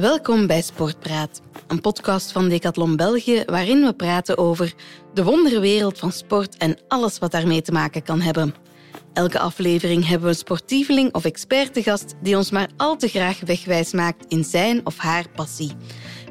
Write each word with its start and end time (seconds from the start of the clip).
Welkom 0.00 0.46
bij 0.46 0.62
Sportpraat, 0.62 1.40
een 1.66 1.80
podcast 1.80 2.32
van 2.32 2.48
Decathlon 2.48 2.96
België 2.96 3.42
waarin 3.46 3.84
we 3.84 3.92
praten 3.92 4.38
over 4.38 4.74
de 5.14 5.24
wonderwereld 5.24 5.98
van 5.98 6.12
sport 6.12 6.56
en 6.56 6.78
alles 6.88 7.18
wat 7.18 7.30
daarmee 7.30 7.62
te 7.62 7.72
maken 7.72 8.02
kan 8.02 8.20
hebben. 8.20 8.54
Elke 9.12 9.38
aflevering 9.38 10.06
hebben 10.06 10.22
we 10.28 10.32
een 10.32 10.38
sportieveling 10.38 11.14
of 11.14 11.24
expert 11.24 11.74
te 11.74 11.82
gast 11.82 12.14
die 12.22 12.36
ons 12.36 12.50
maar 12.50 12.68
al 12.76 12.96
te 12.96 13.08
graag 13.08 13.40
wegwijs 13.40 13.92
maakt 13.92 14.24
in 14.28 14.44
zijn 14.44 14.86
of 14.86 14.96
haar 14.96 15.28
passie. 15.34 15.72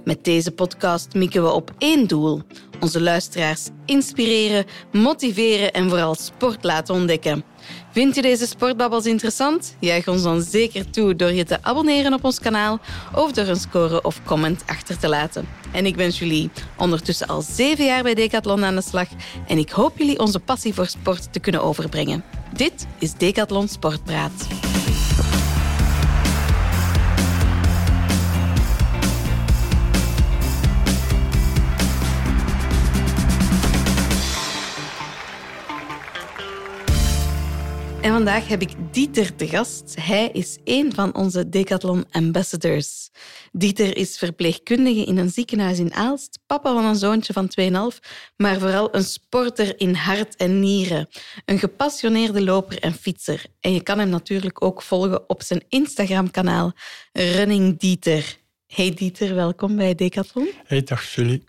Met 0.06 0.24
deze 0.24 0.52
podcast 0.52 1.14
mikken 1.14 1.44
we 1.44 1.52
op 1.52 1.72
één 1.78 2.08
doel: 2.08 2.42
onze 2.80 3.02
luisteraars 3.02 3.68
inspireren, 3.86 4.66
motiveren 4.92 5.74
en 5.74 5.90
vooral 5.90 6.16
sport 6.16 6.64
laten 6.64 6.96
ontdekken. 6.96 7.44
Vind 7.92 8.16
je 8.16 8.22
deze 8.22 8.48
sportbabbels 8.48 9.06
interessant? 9.06 9.76
Juich 9.80 10.08
ons 10.08 10.24
dan 10.24 10.42
zeker 10.42 10.90
toe 10.90 11.16
door 11.16 11.32
je 11.32 11.44
te 11.44 11.64
abonneren 11.64 12.14
op 12.14 12.24
ons 12.24 12.40
kanaal 12.40 12.80
of 13.16 13.32
door 13.32 13.46
een 13.46 13.56
score 13.56 14.02
of 14.02 14.22
comment 14.26 14.64
achter 14.66 15.00
te 15.00 15.08
laten. 15.08 15.48
En 15.72 15.86
ik 15.86 15.96
ben 15.96 16.10
Julie, 16.10 16.50
ondertussen 16.78 17.28
al 17.28 17.42
zeven 17.42 17.86
jaar 17.86 18.04
bij 18.04 18.14
Decathlon 18.14 18.66
aan 18.66 18.76
de 18.76 18.82
slag 18.82 19.08
en 19.48 19.58
ik 19.58 19.70
hoop 19.70 19.98
jullie 19.98 20.20
onze 20.20 20.40
passie 20.40 20.74
voor 20.74 20.88
sport 20.88 21.34
te 21.34 21.40
kunnen 21.40 21.64
overbrengen. 21.64 22.24
Dit 22.54 22.88
is 23.00 23.14
Decathlon 23.14 23.68
Sportpraat. 23.68 24.48
Vandaag 38.16 38.48
heb 38.48 38.62
ik 38.62 38.70
Dieter 38.92 39.36
te 39.36 39.48
gast. 39.48 39.96
Hij 40.00 40.30
is 40.34 40.58
een 40.64 40.94
van 40.94 41.16
onze 41.16 41.50
Decathlon 41.50 42.06
Ambassadors. 42.12 43.10
Dieter 43.52 43.98
is 43.98 44.18
verpleegkundige 44.18 45.06
in 45.06 45.18
een 45.18 45.30
ziekenhuis 45.30 45.80
in 45.80 45.94
Aalst, 45.94 46.40
papa 46.46 46.74
van 46.74 46.86
een 46.86 46.96
zoontje 46.96 47.34
van 47.34 47.50
2,5, 47.60 48.00
maar 48.38 48.60
vooral 48.60 48.96
een 48.96 49.04
sporter 49.04 49.80
in 49.80 49.94
hart 49.94 50.36
en 50.36 50.60
nieren. 50.60 51.08
Een 51.46 51.60
gepassioneerde 51.60 52.44
loper 52.44 52.80
en 52.80 52.94
fietser. 52.94 53.46
En 53.60 53.74
je 53.74 53.84
kan 53.84 54.00
hem 54.00 54.10
natuurlijk 54.10 54.64
ook 54.64 54.82
volgen 54.82 55.30
op 55.30 55.42
zijn 55.42 55.64
Instagram-kanaal 55.70 56.72
Running 57.12 57.80
Dieter. 57.80 58.38
Hey 58.68 58.94
Dieter, 58.94 59.36
welkom 59.36 59.76
bij 59.76 59.96
Decathlon. 59.96 60.50
Hey, 60.66 60.84
dag 60.84 61.16
Julie. 61.16 61.44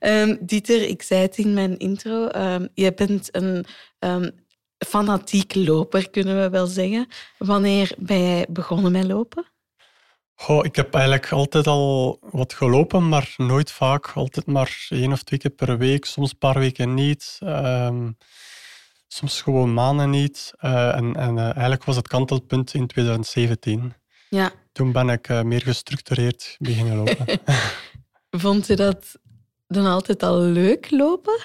um, 0.00 0.38
Dieter, 0.46 0.82
ik 0.82 1.02
zei 1.02 1.20
het 1.20 1.38
in 1.38 1.54
mijn 1.54 1.78
intro, 1.78 2.28
um, 2.36 2.68
je 2.74 2.94
bent 2.94 3.28
een 3.36 3.64
um, 3.98 4.30
fanatiek 4.84 5.54
loper, 5.54 6.10
kunnen 6.10 6.40
we 6.40 6.50
wel 6.50 6.66
zeggen. 6.66 7.08
Wanneer 7.38 7.92
ben 7.98 8.22
jij 8.22 8.46
begonnen 8.48 8.92
met 8.92 9.04
lopen? 9.04 9.46
Goh, 10.34 10.64
ik 10.64 10.76
heb 10.76 10.94
eigenlijk 10.94 11.32
altijd 11.32 11.66
al 11.66 12.18
wat 12.20 12.54
gelopen, 12.54 13.08
maar 13.08 13.34
nooit 13.36 13.70
vaak. 13.70 14.08
Altijd 14.08 14.46
maar 14.46 14.86
één 14.88 15.12
of 15.12 15.22
twee 15.22 15.38
keer 15.38 15.50
per 15.50 15.78
week, 15.78 16.04
soms 16.04 16.30
een 16.30 16.38
paar 16.38 16.58
weken 16.58 16.94
niet. 16.94 17.38
Um, 17.42 18.16
soms 19.14 19.42
gewoon 19.42 19.74
maanden 19.74 20.10
niet. 20.10 20.52
Uh, 20.60 20.96
en, 20.96 21.16
en 21.16 21.36
uh, 21.36 21.42
eigenlijk 21.42 21.84
was 21.84 21.96
het 21.96 22.08
kantelpunt 22.08 22.74
in 22.74 22.86
2017. 22.86 23.94
Ja. 24.28 24.52
Toen 24.72 24.92
ben 24.92 25.08
ik 25.08 25.28
uh, 25.28 25.42
meer 25.42 25.62
gestructureerd 25.62 26.56
beginnen 26.58 26.96
lopen. 26.96 27.26
Vond 28.44 28.66
je 28.66 28.76
dat 28.76 29.18
dan 29.66 29.86
altijd 29.86 30.22
al 30.22 30.38
leuk, 30.38 30.90
lopen? 30.90 31.42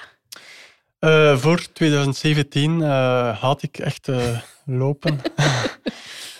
Uh, 1.00 1.36
voor 1.36 1.72
2017 1.72 2.80
uh, 2.80 3.40
had 3.40 3.62
ik 3.62 3.78
echt 3.78 4.08
uh, 4.08 4.38
lopen. 4.64 5.20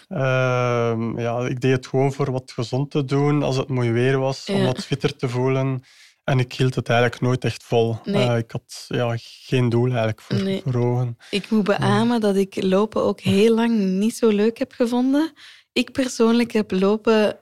ja, 1.23 1.47
ik 1.47 1.61
deed 1.61 1.73
het 1.73 1.87
gewoon 1.87 2.13
voor 2.13 2.33
wat 2.33 2.53
gezond 2.53 2.91
te 2.91 3.05
doen 3.05 3.43
als 3.43 3.57
het 3.57 3.69
mooi 3.69 3.91
weer 3.91 4.19
was, 4.19 4.47
ja. 4.47 4.55
om 4.55 4.65
wat 4.65 4.85
fitter 4.85 5.17
te 5.17 5.29
voelen. 5.29 5.83
En 6.25 6.39
ik 6.39 6.53
hield 6.53 6.75
het 6.75 6.89
eigenlijk 6.89 7.21
nooit 7.21 7.45
echt 7.45 7.63
vol. 7.63 7.97
Nee. 8.05 8.39
ik 8.39 8.51
had 8.51 8.85
ja, 8.89 9.15
geen 9.19 9.69
doel 9.69 9.87
eigenlijk 9.87 10.21
voor, 10.21 10.43
nee. 10.43 10.63
voor 10.65 10.75
ogen. 10.75 11.19
Ik 11.31 11.51
moet 11.51 11.65
beamen 11.65 12.21
dat 12.21 12.37
ik 12.37 12.63
lopen 12.63 13.03
ook 13.03 13.21
heel 13.21 13.55
lang 13.55 13.79
niet 13.79 14.17
zo 14.17 14.29
leuk 14.29 14.59
heb 14.59 14.73
gevonden. 14.73 15.33
Ik 15.73 15.93
persoonlijk 15.93 16.53
heb 16.53 16.71
lopen 16.71 17.39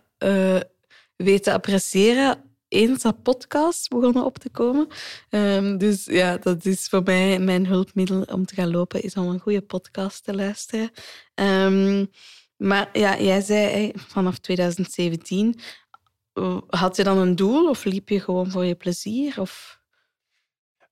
weten 1.16 1.52
appreciëren 1.52 2.47
podcasts 3.22 3.88
begonnen 3.88 4.24
op 4.24 4.38
te 4.38 4.50
komen. 4.50 4.88
Um, 5.30 5.78
dus 5.78 6.04
ja, 6.04 6.36
dat 6.36 6.64
is 6.64 6.88
voor 6.88 7.02
mij 7.02 7.38
mijn 7.38 7.66
hulpmiddel 7.66 8.22
om 8.22 8.46
te 8.46 8.54
gaan 8.54 8.70
lopen, 8.70 9.02
is 9.02 9.14
om 9.14 9.28
een 9.28 9.40
goede 9.40 9.62
podcast 9.62 10.24
te 10.24 10.34
luisteren. 10.34 10.90
Um, 11.34 12.10
maar 12.56 12.88
ja, 12.92 13.18
jij 13.18 13.40
zei 13.40 13.92
vanaf 13.96 14.38
2017, 14.38 15.60
had 16.68 16.96
je 16.96 17.04
dan 17.04 17.18
een 17.18 17.36
doel 17.36 17.68
of 17.68 17.84
liep 17.84 18.08
je 18.08 18.20
gewoon 18.20 18.50
voor 18.50 18.64
je 18.64 18.74
plezier? 18.74 19.40
Of? 19.40 19.80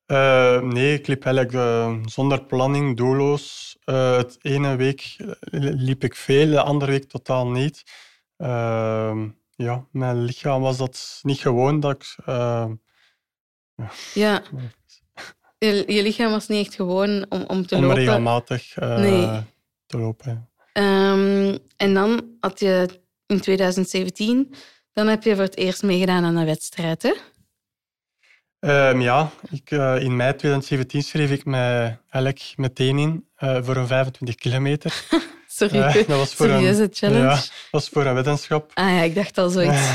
Uh, 0.07 0.61
nee, 0.61 0.95
ik 0.95 1.07
liep 1.07 1.25
eigenlijk 1.25 1.57
uh, 1.57 1.97
zonder 2.05 2.45
planning, 2.45 2.97
doelloos. 2.97 3.77
Uh, 3.85 4.17
het 4.17 4.39
ene 4.41 4.77
week 4.77 5.17
liep 5.51 6.05
ik 6.05 6.15
veel, 6.15 6.51
de 6.51 6.63
andere 6.63 6.91
week 6.91 7.09
totaal 7.09 7.49
niet. 7.49 7.83
Ehm, 8.37 9.29
ja, 9.57 9.87
mijn 9.91 10.25
lichaam 10.25 10.61
was 10.61 10.77
dat 10.77 11.21
niet 11.23 11.39
gewoon 11.39 11.81
dat 11.81 11.95
ik. 11.95 12.29
Uh, 12.29 12.71
ja. 14.15 14.43
Je, 15.59 15.85
je, 15.87 16.03
lichaam 16.03 16.31
was 16.31 16.49
niet 16.49 16.67
echt 16.67 16.75
gewoon 16.75 17.27
om, 17.29 17.45
om 17.47 17.67
te 17.67 17.75
om 17.75 17.83
lopen. 17.83 17.97
regelmatig 17.97 18.77
uh, 18.79 18.99
nee. 18.99 19.43
te 19.87 19.99
lopen. 19.99 20.51
Um, 20.73 21.59
en 21.77 21.95
dan 21.95 22.37
had 22.41 22.61
je 22.61 22.89
in 23.27 23.41
2017, 23.41 24.55
dan 24.93 25.07
heb 25.07 25.23
je 25.23 25.35
voor 25.35 25.45
het 25.45 25.57
eerst 25.57 25.83
meegedaan 25.83 26.25
aan 26.25 26.37
een 26.37 26.47
wedstrijd, 26.47 27.03
hè? 27.03 27.15
Um, 28.91 29.01
ja, 29.01 29.31
ik, 29.51 29.71
uh, 29.71 30.03
in 30.03 30.17
mei 30.17 30.37
2017 30.37 31.03
schreef 31.03 31.31
ik 31.31 31.45
mij 31.45 32.01
eigenlijk 32.09 32.53
meteen 32.57 32.99
in 32.99 33.29
voor 33.37 33.77
een 33.77 33.87
25 33.87 34.35
kilometer. 34.35 35.07
Sorry, 35.57 35.77
uh, 35.77 35.95
dat 35.95 36.07
was 36.07 36.35
voor 36.35 36.47
serieuze 36.47 36.83
een, 36.83 36.89
challenge? 36.93 37.27
Ja, 37.27 37.43
was 37.71 37.89
voor 37.89 38.05
een 38.05 38.15
weddenschap. 38.15 38.71
Ah 38.75 38.91
ja, 38.91 39.03
ik 39.03 39.15
dacht 39.15 39.39
al 39.39 39.49
zoiets. 39.49 39.91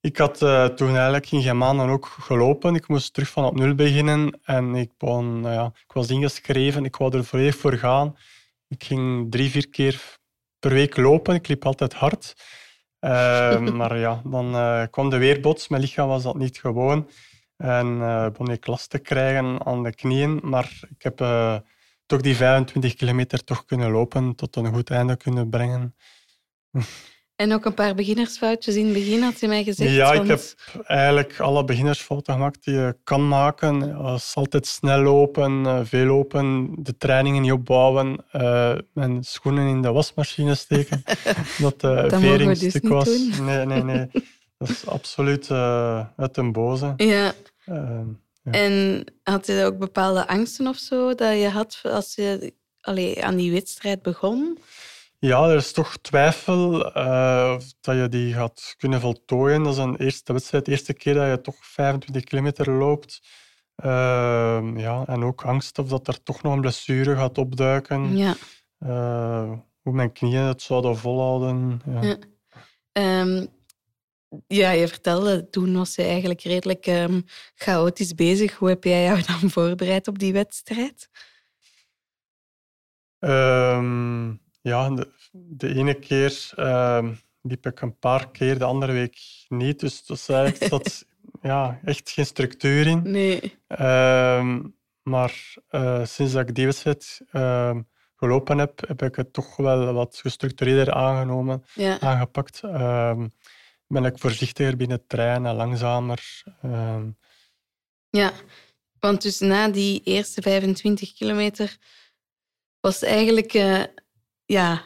ik 0.00 0.16
had 0.16 0.42
uh, 0.42 0.64
toen 0.64 0.88
eigenlijk 0.88 1.30
in 1.30 1.42
geen 1.42 1.58
maanden 1.58 1.88
ook 1.88 2.06
gelopen. 2.20 2.74
Ik 2.74 2.88
moest 2.88 3.12
terug 3.14 3.28
van 3.28 3.44
op 3.44 3.54
nul 3.56 3.74
beginnen. 3.74 4.40
En 4.42 4.74
ik, 4.74 4.90
nou 4.98 5.50
ja, 5.50 5.72
ik 5.86 5.92
was 5.92 6.08
ingeschreven. 6.08 6.84
Ik 6.84 6.96
wou 6.96 7.16
er 7.16 7.24
volledig 7.24 7.56
voor 7.56 7.72
gaan. 7.72 8.16
Ik 8.68 8.84
ging 8.84 9.30
drie, 9.30 9.50
vier 9.50 9.68
keer 9.68 10.18
per 10.58 10.72
week 10.72 10.96
lopen. 10.96 11.34
Ik 11.34 11.48
liep 11.48 11.66
altijd 11.66 11.94
hard. 11.94 12.34
Maar 13.72 13.98
ja, 13.98 14.22
dan 14.24 14.88
kwam 14.90 15.10
de 15.10 15.18
weerbots. 15.18 15.68
Mijn 15.68 15.82
lichaam 15.82 16.08
was 16.08 16.22
dat 16.22 16.36
niet 16.36 16.58
gewoon. 16.58 17.10
En 17.56 17.98
begon 18.32 18.50
ik 18.50 18.66
last 18.66 18.90
te 18.90 18.98
krijgen 18.98 19.66
aan 19.66 19.82
de 19.82 19.94
knieën. 19.94 20.40
Maar 20.42 20.80
ik 20.88 21.02
heb 21.02 21.18
toch 22.06 22.20
die 22.20 22.36
25 22.36 22.94
kilometer 22.94 23.44
toch 23.44 23.64
kunnen 23.64 23.90
lopen, 23.90 24.34
tot 24.34 24.56
een 24.56 24.74
goed 24.74 24.90
einde 24.90 25.16
kunnen 25.16 25.48
brengen. 25.48 25.94
En 27.36 27.52
ook 27.52 27.64
een 27.64 27.74
paar 27.74 27.94
beginnersfoutjes 27.94 28.74
in 28.74 28.84
het 28.84 28.94
begin, 28.94 29.22
had 29.22 29.40
je 29.40 29.48
mij 29.48 29.64
gezegd. 29.64 29.94
Ja, 29.94 30.14
want... 30.14 30.22
ik 30.22 30.28
heb 30.28 30.84
eigenlijk 30.84 31.40
alle 31.40 31.64
beginnersfouten 31.64 32.34
gemaakt 32.34 32.64
die 32.64 32.74
je 32.74 32.96
kan 33.04 33.28
maken. 33.28 33.94
Als 33.94 34.34
altijd 34.34 34.66
snel 34.66 35.02
lopen, 35.02 35.86
veel 35.86 36.06
lopen, 36.06 36.74
de 36.78 36.96
trainingen 36.96 37.42
niet 37.42 37.52
opbouwen, 37.52 38.24
uh, 38.32 38.74
mijn 38.92 39.24
schoenen 39.24 39.68
in 39.68 39.82
de 39.82 39.92
wasmachine 39.92 40.54
steken. 40.54 41.02
dat 41.58 41.80
de 41.80 42.06
dat 42.08 42.60
dus 42.60 42.78
was. 42.82 43.04
Doen. 43.04 43.44
Nee, 43.44 43.66
nee, 43.66 43.82
nee. 43.82 44.06
Dat 44.58 44.68
is 44.68 44.86
absoluut 44.86 45.48
uh, 45.48 46.06
uit 46.16 46.34
den 46.34 46.52
boze. 46.52 46.94
Ja. 46.96 47.32
Ja. 48.46 48.52
En 48.52 49.04
had 49.22 49.46
je 49.46 49.64
ook 49.64 49.78
bepaalde 49.78 50.28
angsten 50.28 50.66
of 50.66 50.76
zo 50.76 51.14
dat 51.14 51.38
je 51.38 51.48
had 51.48 51.80
als 51.82 52.14
je 52.14 52.54
allee, 52.80 53.24
aan 53.24 53.36
die 53.36 53.52
wedstrijd 53.52 54.02
begon? 54.02 54.58
Ja, 55.18 55.48
er 55.48 55.56
is 55.56 55.72
toch 55.72 55.96
twijfel 55.96 56.86
uh, 56.96 57.58
dat 57.80 57.96
je 57.96 58.08
die 58.08 58.34
gaat 58.34 58.74
kunnen 58.78 59.00
voltooien. 59.00 59.62
Dat 59.62 59.72
is 59.72 59.78
een 59.78 59.96
eerste 59.96 60.32
wedstrijd, 60.32 60.64
de 60.64 60.70
eerste 60.70 60.94
keer 60.94 61.14
dat 61.14 61.28
je 61.28 61.40
toch 61.40 61.56
25 61.60 62.24
kilometer 62.24 62.70
loopt. 62.70 63.20
Uh, 63.84 64.72
ja, 64.76 65.04
en 65.06 65.24
ook 65.24 65.44
angst 65.44 65.78
of 65.78 65.88
dat 65.88 66.08
er 66.08 66.22
toch 66.22 66.42
nog 66.42 66.52
een 66.52 66.60
blessure 66.60 67.16
gaat 67.16 67.38
opduiken. 67.38 68.16
Ja. 68.16 68.34
Uh, 68.80 69.52
hoe 69.82 69.92
mijn 69.92 70.12
knieën 70.12 70.42
het 70.42 70.62
zouden 70.62 70.96
volhouden. 70.96 71.80
Ja. 71.86 72.02
ja. 72.02 73.20
Um, 73.20 73.48
ja, 74.46 74.70
je 74.70 74.88
vertelde, 74.88 75.50
toen 75.50 75.76
was 75.76 75.94
je 75.94 76.02
eigenlijk 76.02 76.40
redelijk 76.40 76.86
um, 76.86 77.24
chaotisch 77.54 78.14
bezig. 78.14 78.54
Hoe 78.54 78.68
heb 78.68 78.84
jij 78.84 79.04
jou 79.04 79.22
dan 79.40 79.50
voorbereid 79.50 80.08
op 80.08 80.18
die 80.18 80.32
wedstrijd? 80.32 81.08
Um, 83.18 84.40
ja, 84.60 84.90
de, 84.90 85.08
de, 85.32 85.74
ene 85.74 85.94
keer 85.94 86.52
um, 86.56 87.20
liep 87.42 87.66
ik 87.66 87.80
een 87.80 87.98
paar 87.98 88.30
keer, 88.30 88.58
de 88.58 88.64
andere 88.64 88.92
week 88.92 89.18
niet. 89.48 89.80
Dus 89.80 90.06
dat 90.06 90.16
is 90.16 90.28
eigenlijk 90.28 90.70
dat, 90.82 91.06
ja, 91.42 91.80
echt 91.84 92.10
geen 92.10 92.26
structuur 92.26 92.86
in. 92.86 93.02
Nee. 93.02 93.58
maar 95.02 95.54
uh, 95.70 96.04
sinds 96.04 96.32
dat 96.32 96.48
ik 96.48 96.54
die 96.54 96.64
wedstrijd 96.64 97.20
gelopen 98.16 98.58
heb, 98.58 98.88
heb 98.88 99.02
ik 99.02 99.16
het 99.16 99.32
toch 99.32 99.56
wel 99.56 99.92
wat 99.92 100.18
gestructureerder 100.22 100.94
aangenomen, 100.94 101.64
ja. 101.74 102.00
aangepakt. 102.00 102.60
Ben 103.86 104.04
ik 104.04 104.18
voorzichtiger 104.18 104.76
binnen 104.76 105.02
het 105.06 105.18
langzamer. 105.42 106.42
Ehm. 106.62 107.10
Ja, 108.10 108.32
want 109.00 109.22
dus 109.22 109.38
na 109.38 109.68
die 109.68 110.00
eerste 110.04 110.42
25 110.42 111.12
kilometer 111.12 111.76
was 112.80 113.00
het 113.00 113.08
eigenlijk... 113.08 113.54
Uh, 113.54 113.82
ja, 114.44 114.82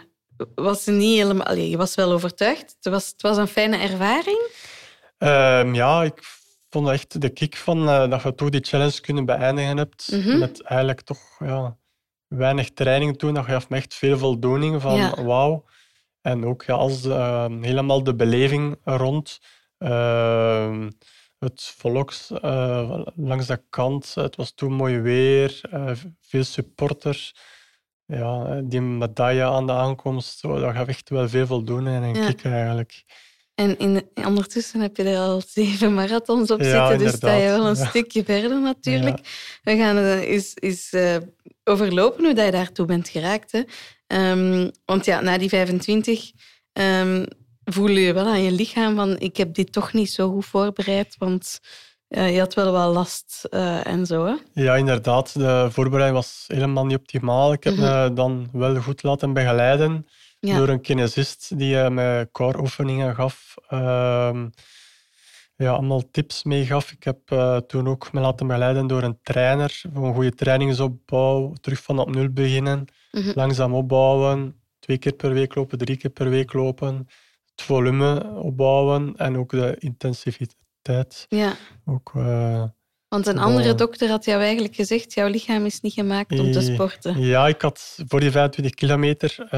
was 0.54 0.84
ze 0.84 0.90
niet 0.90 1.16
helemaal... 1.16 1.46
Allee, 1.46 1.70
je 1.70 1.76
was 1.76 1.94
wel 1.94 2.12
overtuigd. 2.12 2.76
Het 2.80 2.92
was, 2.92 3.06
het 3.06 3.22
was 3.22 3.36
een 3.36 3.48
fijne 3.48 3.76
ervaring. 3.76 4.50
Um, 5.18 5.74
ja, 5.74 6.02
ik 6.02 6.22
vond 6.70 6.88
echt 6.88 7.20
de 7.20 7.28
kick 7.28 7.56
van 7.56 7.88
uh, 7.88 8.10
dat 8.10 8.22
je 8.22 8.34
toch 8.34 8.48
die 8.50 8.64
challenge 8.64 9.00
kunnen 9.00 9.24
beëindigen 9.24 9.76
hebt. 9.76 10.08
Mm 10.12 10.20
-hmm. 10.20 10.38
Met 10.38 10.62
eigenlijk 10.62 11.00
toch 11.00 11.20
ja, 11.38 11.76
weinig 12.28 12.70
training 12.70 13.18
toen. 13.18 13.34
Dat 13.34 13.44
gaf 13.44 13.68
me 13.68 13.76
echt 13.76 13.94
veel 13.94 14.18
voldoening 14.18 14.80
van 14.80 14.96
ja. 14.96 15.24
wauw. 15.24 15.64
En 16.22 16.44
ook 16.44 16.62
ja, 16.62 16.74
als 16.74 17.04
uh, 17.04 17.46
helemaal 17.60 18.02
de 18.02 18.14
beleving 18.14 18.76
rond. 18.84 19.38
Uh, 19.78 20.86
het 21.38 21.62
volks 21.62 22.30
uh, 22.30 23.00
langs 23.16 23.46
de 23.46 23.62
kant. 23.70 24.14
Het 24.14 24.36
was 24.36 24.52
toen 24.54 24.72
mooi 24.72 24.98
weer. 24.98 25.60
Uh, 25.74 25.90
veel 26.20 26.44
supporters. 26.44 27.34
Ja, 28.06 28.60
die 28.64 28.80
medaille 28.80 29.44
aan 29.44 29.66
de 29.66 29.72
aankomst. 29.72 30.38
Zo, 30.38 30.60
dat 30.60 30.74
gaf 30.74 30.86
echt 30.86 31.08
wel 31.08 31.28
veel 31.28 31.46
voldoening 31.46 32.04
en 32.04 32.14
ja. 32.14 32.26
kick 32.26 32.44
eigenlijk. 32.44 33.04
En 33.54 33.78
in, 33.78 34.10
ondertussen 34.26 34.80
heb 34.80 34.96
je 34.96 35.02
er 35.02 35.18
al 35.18 35.42
zeven 35.46 35.94
marathons 35.94 36.50
op 36.50 36.62
zitten, 36.62 36.98
dus 36.98 37.12
sta 37.12 37.34
je 37.34 37.48
wel 37.48 37.66
een 37.66 37.76
ja. 37.76 37.86
stukje 37.86 38.24
verder 38.24 38.60
natuurlijk. 38.60 39.18
We 39.62 39.76
gaan 39.76 39.96
eens, 40.18 40.52
eens 40.54 40.92
uh, 40.92 41.16
overlopen 41.64 42.24
hoe 42.24 42.34
dat 42.34 42.44
je 42.44 42.50
daartoe 42.50 42.86
bent 42.86 43.08
geraakt. 43.08 43.52
Hè. 43.52 43.62
Um, 44.12 44.70
want 44.84 45.04
ja, 45.04 45.20
na 45.20 45.38
die 45.38 45.48
25 45.48 46.32
um, 46.72 47.26
voel 47.64 47.88
je 47.88 48.12
wel 48.12 48.26
aan 48.26 48.42
je 48.42 48.52
lichaam 48.52 48.96
van 48.96 49.18
ik 49.18 49.36
heb 49.36 49.54
dit 49.54 49.72
toch 49.72 49.92
niet 49.92 50.10
zo 50.10 50.30
goed 50.30 50.46
voorbereid, 50.46 51.16
want 51.18 51.60
uh, 52.08 52.32
je 52.32 52.38
had 52.38 52.54
wel 52.54 52.72
wel 52.72 52.92
last 52.92 53.46
uh, 53.50 53.86
en 53.86 54.06
zo. 54.06 54.24
Hè? 54.26 54.62
Ja, 54.62 54.76
inderdaad. 54.76 55.32
De 55.34 55.68
voorbereiding 55.70 56.16
was 56.16 56.44
helemaal 56.46 56.86
niet 56.86 56.98
optimaal. 56.98 57.52
Ik 57.52 57.64
heb 57.64 57.76
mm 57.76 57.82
-hmm. 57.82 58.02
me 58.02 58.12
dan 58.12 58.48
wel 58.52 58.76
goed 58.76 59.02
laten 59.02 59.32
begeleiden 59.32 60.06
ja. 60.40 60.56
door 60.56 60.68
een 60.68 60.80
kinesist 60.80 61.58
die 61.58 61.74
uh, 61.74 61.88
me 61.88 62.28
core 62.32 62.60
oefeningen 62.60 63.14
gaf. 63.14 63.54
Ja, 65.60 65.72
allemaal 65.72 66.10
tips 66.10 66.44
meegaf. 66.44 66.92
Ik 66.92 67.04
heb 67.04 67.30
uh, 67.30 67.56
toen 67.56 67.88
ook 67.88 68.12
me 68.12 68.20
laten 68.20 68.46
begeleiden 68.46 68.86
door 68.86 69.02
een 69.02 69.18
trainer 69.22 69.82
voor 69.92 70.06
een 70.06 70.14
goede 70.14 70.34
trainingsopbouw. 70.34 71.52
Terug 71.60 71.82
van 71.82 71.98
op 71.98 72.14
nul 72.14 72.28
beginnen, 72.28 72.84
mm 73.12 73.22
-hmm. 73.22 73.32
langzaam 73.34 73.74
opbouwen. 73.74 74.60
Twee 74.78 74.98
keer 74.98 75.12
per 75.12 75.32
week 75.32 75.54
lopen, 75.54 75.78
drie 75.78 75.96
keer 75.96 76.10
per 76.10 76.30
week 76.30 76.52
lopen. 76.52 77.08
Het 77.50 77.62
volume 77.62 78.32
opbouwen 78.34 79.16
en 79.16 79.36
ook 79.36 79.50
de 79.50 79.76
intensiviteit. 79.78 81.26
Ja. 81.28 81.54
Ook, 81.84 82.12
uh, 82.16 82.64
want 83.08 83.26
een 83.26 83.38
andere 83.38 83.74
dokter 83.74 84.08
had 84.08 84.24
jou 84.24 84.42
eigenlijk 84.42 84.74
gezegd, 84.74 85.14
jouw 85.14 85.28
lichaam 85.28 85.64
is 85.64 85.80
niet 85.80 85.92
gemaakt 85.92 86.38
om 86.38 86.52
te 86.52 86.60
sporten. 86.60 87.20
Ja, 87.20 87.48
ik 87.48 87.62
had 87.62 87.98
voor 88.06 88.20
die 88.20 88.30
25 88.30 88.74
kilometer 88.74 89.48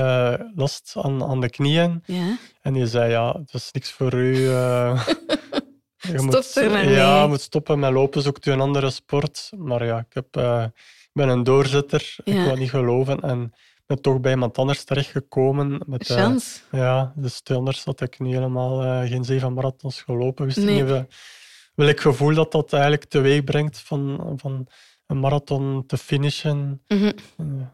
last 0.55 0.95
aan, 0.97 1.25
aan 1.25 1.41
de 1.41 1.51
knieën. 1.51 2.03
Ja. 2.07 2.39
En 2.61 2.73
die 2.73 2.87
zei, 2.87 3.11
ja, 3.11 3.33
dat 3.33 3.55
is 3.55 3.69
niks 3.73 3.91
voor 3.91 4.15
u. 4.15 4.35
Je 6.03 6.19
Stop 6.19 6.21
moet, 6.21 6.57
er 6.57 6.71
maar 6.71 6.91
Ja, 6.91 7.23
je 7.23 7.29
moet 7.29 7.41
stoppen 7.41 7.79
met 7.79 7.93
lopen, 7.93 8.23
zoek 8.23 8.47
u 8.47 8.51
een 8.51 8.61
andere 8.61 8.91
sport. 8.91 9.51
Maar 9.57 9.85
ja, 9.85 9.99
ik, 9.99 10.13
heb, 10.13 10.37
uh, 10.37 10.65
ik 11.03 11.11
ben 11.13 11.29
een 11.29 11.43
doorzetter. 11.43 12.17
Ja. 12.25 12.41
Ik 12.41 12.45
wou 12.47 12.59
niet 12.59 12.71
geloven. 12.71 13.21
En 13.21 13.53
ben 13.87 14.03
toch 14.03 14.21
bij 14.21 14.33
iemand 14.33 14.59
anders 14.59 14.85
terechtgekomen. 14.85 15.81
Met, 15.87 16.07
Chance. 16.07 16.61
ja, 16.71 17.13
dus 17.17 17.41
anders 17.45 17.85
had 17.85 18.01
ik 18.01 18.19
nu 18.19 18.35
helemaal 18.35 19.07
geen 19.07 19.25
zeven 19.25 19.53
marathons 19.53 20.03
gelopen. 20.03 20.47
Wist 20.47 20.57
nee. 20.57 20.83
niet 20.83 20.85
wel 20.85 21.89
ik 21.89 22.01
gevoel 22.01 22.35
dat 22.35 22.53
dat 22.53 22.73
eigenlijk 22.73 23.05
teweeg 23.05 23.45
brengt 23.45 23.79
van, 23.79 24.33
van 24.37 24.67
een 25.07 25.21
marathon 25.21 25.87
te 25.87 25.99
finishen. 25.99 26.83
Mm 26.89 27.13
-hmm. 27.37 27.71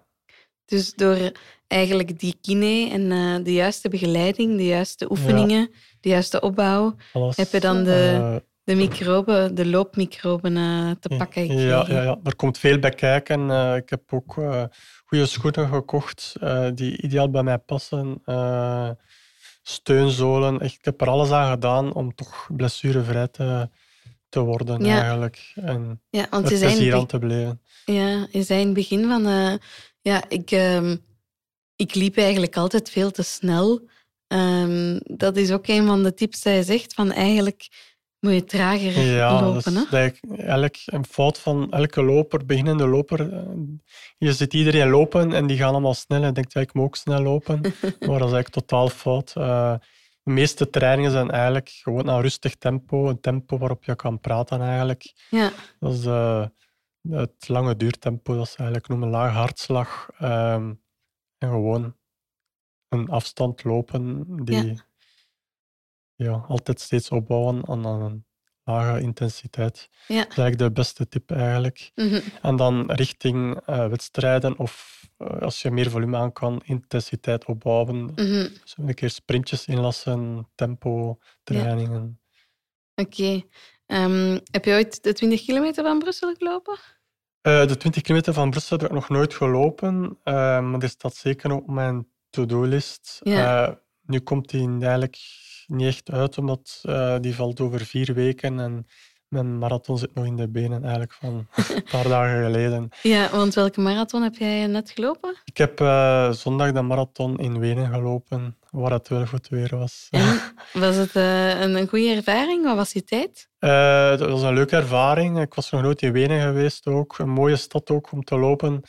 Dus 0.69 0.95
door 0.95 1.33
eigenlijk 1.67 2.19
die 2.19 2.35
kine 2.41 2.91
en 2.91 3.11
uh, 3.11 3.45
de 3.45 3.53
juiste 3.53 3.89
begeleiding, 3.89 4.57
de 4.57 4.67
juiste 4.67 5.11
oefeningen, 5.11 5.61
ja. 5.61 5.69
de 6.01 6.09
juiste 6.09 6.41
opbouw, 6.41 6.95
Alles, 7.13 7.37
heb 7.37 7.53
je 7.53 7.61
dan 7.61 7.85
de, 7.85 8.17
uh, 8.21 8.37
de 8.65 8.75
microben, 8.75 9.55
de 9.55 9.67
loopmicroben 9.67 10.57
uh, 10.57 10.91
te 11.01 11.09
pakken 11.09 11.43
gekregen. 11.43 11.67
Ja, 11.67 11.85
ja, 11.89 12.03
ja, 12.03 12.19
er 12.25 12.37
komt 12.37 12.59
veel 12.59 12.79
bij 12.79 12.91
kijken. 12.91 13.51
ik 13.77 13.91
heb 13.91 14.13
ook 14.13 14.35
goede 15.05 15.27
schoenen 15.27 15.69
gekocht 15.69 16.37
die 16.75 17.03
ideaal 17.03 17.31
bij 17.31 17.43
mij 17.43 17.59
passen 17.59 18.23
steunzolen. 19.63 20.61
Ik 20.61 20.79
heb 20.81 21.01
er 21.01 21.09
alles 21.09 21.31
aan 21.31 21.51
gedaan 21.51 21.95
om 21.95 22.15
toch 22.15 22.49
blessurevrij 22.57 23.29
te, 23.29 23.69
te 24.29 24.41
worden 24.41 24.85
ja. 24.85 25.01
eigenlijk. 25.01 25.53
En 25.55 26.01
ja, 26.11 26.27
want 26.31 26.49
je 26.49 26.95
aan 26.95 27.07
te 27.07 27.19
blijven. 27.19 27.61
Ja, 27.85 28.27
je 28.31 28.43
zei 28.43 28.61
in 28.61 28.67
het 28.67 28.75
begin 28.75 29.07
van... 29.09 29.59
Ja, 30.01 30.25
ik, 30.29 30.51
uh, 30.51 30.93
ik 31.77 31.95
liep 31.95 32.17
eigenlijk 32.17 32.57
altijd 32.57 32.91
veel 32.91 33.11
te 33.11 33.23
snel. 33.23 33.89
Um, 34.29 35.01
dat 35.05 35.37
is 35.37 35.53
ook 35.53 35.67
een 35.67 35.87
van 35.87 36.03
de 36.03 36.15
tips 36.15 36.43
die 36.43 36.53
je 36.53 36.63
zegt, 36.63 36.95
van 36.95 37.13
eigenlijk 37.13 37.69
moet 38.21 38.33
je 38.33 38.45
trager 38.45 39.01
ja, 39.01 39.43
lopen. 39.43 39.75
Dat 39.75 39.93
is 39.93 40.21
eigenlijk 40.31 40.83
een 40.85 41.05
fout 41.05 41.39
van 41.39 41.73
elke 41.73 42.03
loper, 42.03 42.47
beginnende 42.47 42.87
loper. 42.87 43.45
Je 44.19 44.33
ziet 44.33 44.55
iedereen 44.55 44.91
lopen 44.91 45.33
en 45.33 45.47
die 45.47 45.57
gaan 45.57 45.71
allemaal 45.71 45.95
snel 45.95 46.23
en 46.23 46.35
denkt, 46.35 46.53
ja, 46.53 46.61
ik 46.61 46.75
moet 46.75 46.85
ook 46.85 46.97
snel 46.97 47.23
lopen. 47.23 47.61
maar 47.83 48.19
dat 48.19 48.29
is 48.29 48.33
eigenlijk 48.33 48.49
totaal 48.49 48.89
fout. 48.89 49.35
Uh, 49.39 49.75
de 50.23 50.31
meeste 50.31 50.71
trainingen 50.71 51.11
zijn 51.11 51.31
eigenlijk 51.31 51.69
gewoon 51.69 52.09
een 52.09 52.21
rustig 52.21 52.55
tempo, 52.55 53.09
een 53.09 53.21
tempo 53.21 53.59
waarop 53.59 53.85
je 53.85 53.97
kan 53.97 54.21
praten 54.21 54.61
eigenlijk. 54.61 55.13
Ja. 55.31 55.51
Dat 55.79 55.93
is 55.93 56.05
uh, 56.05 56.45
het 57.11 57.49
lange 57.49 57.77
duurtempo, 57.77 58.37
dat 58.37 58.49
ze 58.49 58.57
eigenlijk 58.57 58.89
noemen 58.89 59.09
laag 59.09 59.33
hartslag. 59.33 60.09
Um, 60.23 60.83
en 61.39 61.49
gewoon 61.49 61.97
een 62.89 63.09
afstand 63.09 63.65
lopen 63.65 64.27
die 64.45 64.67
ja. 64.67 64.87
Ja, 66.15 66.45
altijd 66.49 66.81
steeds 66.81 67.09
opbouwen 67.11 67.69
aan, 67.69 67.87
aan 67.87 68.03
een 68.03 68.27
lage 68.65 69.01
intensiteit. 69.01 69.89
Ja. 70.09 70.23
Dat 70.23 70.31
is 70.31 70.39
eigenlijk 70.39 70.59
de 70.59 70.81
beste 70.81 71.09
tip 71.09 71.31
eigenlijk. 71.31 71.91
Mm 71.95 72.09
-hmm. 72.09 72.21
En 72.43 72.57
dan 72.57 72.91
richting 72.91 73.69
uh, 73.69 73.89
wedstrijden 73.89 74.59
of 74.59 75.03
uh, 75.19 75.29
als 75.41 75.63
je 75.63 75.71
meer 75.71 75.91
volume 75.91 76.17
aan 76.17 76.33
kan, 76.33 76.63
intensiteit 76.65 77.45
opbouwen. 77.45 77.97
Mm 77.97 78.13
-hmm. 78.15 78.49
Dus 78.63 78.75
een 78.77 78.95
keer 78.95 79.11
sprintjes 79.11 79.67
inlassen, 79.67 80.49
tempo, 80.55 81.19
trainingen. 81.43 82.21
Ja. 82.95 83.05
Oké. 83.05 83.23
Okay. 83.23 83.47
Um, 84.05 84.41
heb 84.51 84.65
je 84.65 84.73
ooit 84.73 85.03
de 85.03 85.13
20 85.13 85.45
kilometer 85.45 85.85
van 85.85 85.99
Brussel 85.99 86.35
gelopen? 86.35 86.79
Uh, 87.49 87.67
de 87.67 87.77
20 87.77 88.03
kilometer 88.03 88.35
van 88.35 88.51
Brussel 88.51 88.77
heb 88.79 88.87
ik 88.87 88.95
nog 88.95 89.09
nooit 89.09 89.35
gelopen, 89.35 90.19
maar 90.25 90.83
er 90.83 90.89
staat 90.89 91.15
zeker 91.15 91.53
op 91.53 91.67
mijn 91.67 92.09
to-do-list. 92.31 93.21
Ja. 93.23 93.81
nu 94.03 94.21
komt 94.21 94.51
die 94.51 94.69
eigenlijk 94.69 95.19
niet 95.67 95.87
echt 95.87 96.11
uit, 96.11 96.39
omdat 96.39 96.83
uh, 96.83 97.17
die 97.21 97.35
valt 97.35 97.61
over 97.61 97.81
vier 97.81 98.15
weken 98.15 98.61
en 98.61 98.87
mijn 99.29 99.59
marathon 99.59 99.99
zit 99.99 100.15
nog 100.15 100.25
in 100.27 100.37
de 100.37 100.49
benen 100.49 100.81
eigenlijk 100.83 101.13
van 101.13 101.47
een 101.57 101.83
paar 101.91 102.09
dagen 102.19 102.45
geleden. 102.45 102.89
Ja, 103.03 103.31
want 103.31 103.55
welke 103.55 103.81
marathon 103.81 104.23
heb 104.23 104.35
jij 104.35 104.67
net 104.67 104.91
gelopen? 104.91 105.37
Ik 105.45 105.57
heb 105.57 105.81
uh, 105.81 106.33
zondag 106.33 106.73
de 106.73 106.83
marathon 106.83 107.39
in 107.39 107.59
Wenen 107.59 107.93
gelopen, 107.93 108.57
waar 108.71 108.91
het 108.93 109.09
wel 109.09 109.27
goed 109.27 109.49
weer 109.49 109.77
was. 109.77 110.07
En 110.11 110.41
was 110.83 110.97
het 110.97 111.15
uh, 111.15 111.61
een, 111.61 111.75
een 111.75 111.89
goede 111.89 112.15
ervaring? 112.15 112.65
Wat 112.65 112.77
was 112.77 112.93
die 112.93 113.05
tijd? 113.05 113.49
dat 114.19 114.31
was 114.31 114.43
een 114.43 114.55
leuke 114.55 114.77
ervaring. 114.77 115.41
Ik 115.41 115.55
was 115.55 115.71
nog 115.71 115.83
nooit 115.83 116.03
in 116.03 116.13
Wenen 116.13 116.41
geweest 116.41 116.87
ook. 116.87 117.19
Een 117.19 117.31
mooie 117.31 117.57
stad 117.57 117.91
ook 117.91 118.13
om 118.13 118.25
te 118.25 118.39
lopen. 118.39 118.83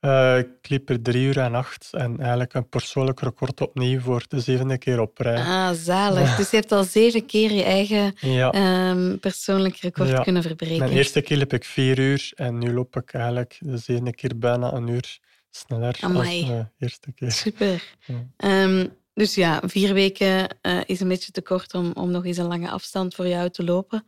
Uh, 0.00 0.38
ik 0.38 0.68
liep 0.68 0.88
er 0.88 1.02
drie 1.02 1.26
uur 1.26 1.38
en 1.38 1.54
acht 1.54 1.88
en 1.92 2.18
eigenlijk 2.18 2.54
een 2.54 2.68
persoonlijk 2.68 3.20
record 3.20 3.60
opnieuw 3.60 4.00
voor 4.00 4.24
de 4.28 4.40
zevende 4.40 4.78
keer 4.78 5.00
op 5.00 5.18
rij. 5.18 5.36
Ah, 5.36 5.70
zalig. 5.72 6.36
Dus 6.36 6.50
je 6.50 6.56
hebt 6.56 6.72
al 6.72 6.84
zeven 6.84 7.26
keer 7.26 7.52
je 7.52 7.62
eigen 7.62 8.14
ja. 8.20 8.90
um, 8.90 9.18
persoonlijk 9.18 9.76
record 9.76 10.08
ja. 10.08 10.22
kunnen 10.22 10.42
verbreken. 10.42 10.78
Mijn 10.78 10.90
eerste 10.90 11.20
keer 11.20 11.36
liep 11.36 11.52
ik 11.52 11.64
vier 11.64 11.98
uur 11.98 12.32
en 12.34 12.58
nu 12.58 12.72
loop 12.72 12.96
ik 12.96 13.12
eigenlijk 13.14 13.58
de 13.60 13.76
zevende 13.76 14.14
keer 14.14 14.38
bijna 14.38 14.72
een 14.72 14.88
uur 14.88 15.18
sneller 15.50 15.96
Amai. 16.00 16.46
dan 16.46 16.56
de 16.56 16.66
eerste 16.78 17.12
keer. 17.12 17.32
Super. 17.32 17.94
Ja. 18.06 18.62
Um, 18.62 18.98
dus 19.14 19.34
ja, 19.34 19.62
vier 19.66 19.94
weken 19.94 20.56
uh, 20.62 20.80
is 20.86 21.00
een 21.00 21.08
beetje 21.08 21.32
te 21.32 21.42
kort 21.42 21.74
om, 21.74 21.92
om 21.94 22.10
nog 22.10 22.24
eens 22.24 22.36
een 22.36 22.46
lange 22.46 22.70
afstand 22.70 23.14
voor 23.14 23.28
jou 23.28 23.50
te 23.50 23.64
lopen. 23.64 24.04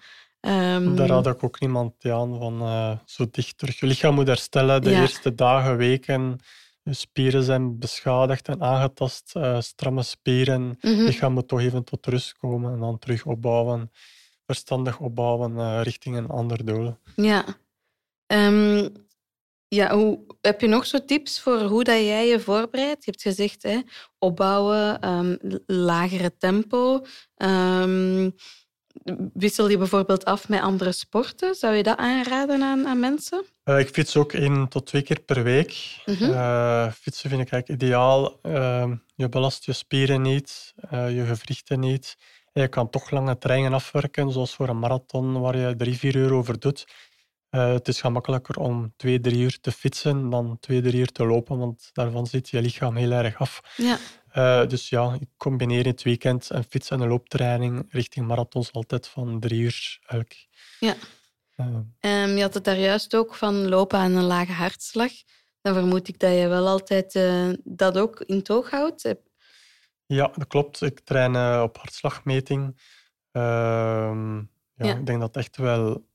Um, 0.46 0.96
Daar 0.96 1.10
had 1.10 1.26
ik 1.26 1.44
ook 1.44 1.60
niemand 1.60 2.04
aan 2.04 2.38
van 2.38 2.62
uh, 2.62 2.96
zo 3.04 3.26
dicht 3.30 3.58
terug. 3.58 3.80
Je 3.80 3.86
lichaam 3.86 4.14
moet 4.14 4.26
herstellen 4.26 4.82
de 4.82 4.90
Ja. 4.90 5.00
eerste 5.00 5.34
dagen, 5.34 5.76
weken. 5.76 6.38
Je 6.82 6.92
spieren 6.92 7.42
zijn 7.42 7.78
beschadigd 7.78 8.48
en 8.48 8.62
aangetast. 8.62 9.32
uh, 9.36 9.60
stramme 9.60 10.02
spieren. 10.02 10.62
mhm. 10.80 10.94
Je 10.94 11.02
lichaam 11.02 11.32
moet 11.32 11.48
toch 11.48 11.60
even 11.60 11.84
tot 11.84 12.06
rust 12.06 12.36
komen 12.38 12.72
en 12.72 12.78
dan 12.80 12.98
terug 12.98 13.26
opbouwen. 13.26 13.90
Verstandig 14.46 14.98
opbouwen 15.00 15.52
uh, 15.56 15.80
richting 15.82 16.16
een 16.16 16.28
ander 16.28 16.64
doel. 16.64 16.96
Ja. 17.16 17.44
Um, 18.26 18.92
Ja, 19.68 19.94
hoe, 19.94 20.20
heb 20.40 20.60
je 20.60 20.66
nog 20.66 20.86
zo 20.86 21.04
tips 21.04 21.40
voor 21.40 21.60
hoe 21.60 21.84
dat 21.84 21.94
jij 21.96 22.28
je 22.28 22.40
voorbereidt? 22.40 23.04
Je 23.04 23.10
hebt 23.10 23.22
gezegd, 23.22 23.62
hè, 23.62 23.80
opbouwen, 24.18 25.08
um, 25.08 25.38
lagere 25.66 26.36
tempo. 26.36 27.04
Wissel 29.32 29.68
je 29.68 29.78
bijvoorbeeld 29.78 30.24
af 30.24 30.48
met 30.48 30.60
andere 30.60 30.92
sporten? 30.92 31.54
Zou 31.54 31.74
je 31.74 31.82
dat 31.82 31.98
aanraden 31.98 32.62
aan, 32.62 32.86
aan 32.86 33.00
mensen? 33.00 33.44
Uh, 33.64 33.78
ik 33.78 33.88
fiets 33.88 34.16
ook 34.16 34.32
één 34.32 34.68
tot 34.68 34.86
twee 34.86 35.02
keer 35.02 35.20
per 35.20 35.42
week. 35.42 36.00
Mm 36.06 36.14
-hmm. 36.14 36.30
uh, 36.30 36.92
fietsen 36.92 37.30
vind 37.30 37.42
ik 37.42 37.50
eigenlijk 37.52 37.82
ideaal. 37.82 38.38
Uh, 38.42 38.92
je 39.14 39.28
belast 39.28 39.64
je 39.64 39.72
spieren 39.72 40.22
niet, 40.22 40.74
eh, 40.90 41.16
je 41.16 41.24
gewrichten 41.24 41.80
niet. 41.80 42.16
En 42.52 42.62
je 42.62 42.68
kan 42.68 42.90
toch 42.90 43.10
lange 43.10 43.38
treinen 43.38 43.72
afwerken, 43.72 44.32
zoals 44.32 44.54
voor 44.54 44.68
een 44.68 44.78
marathon 44.78 45.40
waar 45.40 45.56
je 45.56 45.76
drie, 45.76 45.98
vier 45.98 46.16
uur 46.16 46.32
over 46.32 46.58
doet. 46.58 46.84
Het 47.50 47.88
is 47.88 48.00
gemakkelijker 48.00 48.56
om 48.56 48.92
twee, 48.96 49.20
drie 49.20 49.38
uur 49.38 49.60
te 49.60 49.72
fietsen 49.72 50.30
dan 50.30 50.56
twee, 50.60 50.82
drie 50.82 51.00
uur 51.00 51.12
te 51.12 51.26
lopen, 51.26 51.58
want 51.58 51.90
daarvan 51.92 52.26
zit 52.26 52.48
je 52.48 52.60
lichaam 52.60 52.96
heel 52.96 53.10
erg 53.10 53.38
af. 53.38 53.60
Ja. 53.76 53.98
Uh, 54.34 54.66
dus 54.66 54.88
ja, 54.88 55.16
ik 55.20 55.28
combineer 55.36 55.84
in 55.84 55.90
het 55.90 56.02
weekend 56.02 56.50
een 56.50 56.64
fiets- 56.64 56.90
en 56.90 57.00
een 57.00 57.08
looptraining 57.08 57.86
richting 57.88 58.26
marathons 58.26 58.72
altijd 58.72 59.08
van 59.08 59.40
drie 59.40 59.60
uur 59.60 59.98
elk. 60.06 60.32
Ja. 60.80 60.94
Uh, 61.56 61.66
um, 62.00 62.36
je 62.36 62.42
had 62.42 62.54
het 62.54 62.64
daar 62.64 62.78
juist 62.78 63.16
ook 63.16 63.34
van 63.34 63.68
lopen 63.68 63.98
aan 63.98 64.14
een 64.14 64.24
lage 64.24 64.52
hartslag. 64.52 65.12
Dan 65.60 65.74
vermoed 65.74 66.08
ik 66.08 66.18
dat 66.18 66.32
je 66.32 66.48
wel 66.48 66.68
altijd 66.68 67.20
dat 67.64 67.98
ook 67.98 68.20
in 68.20 68.42
toog 68.42 68.70
houdt. 68.70 69.14
Ja, 70.06 70.30
dat 70.34 70.46
klopt. 70.46 70.82
Ik 70.82 71.00
train 71.00 71.62
op 71.62 71.76
hartslagmeting. 71.76 72.76
Ehm, 73.32 74.36
ja, 74.36 74.86
ja. 74.86 74.96
Ik 74.96 75.06
denk 75.06 75.20
dat 75.20 75.36
echt 75.36 75.56
wel 75.56 76.06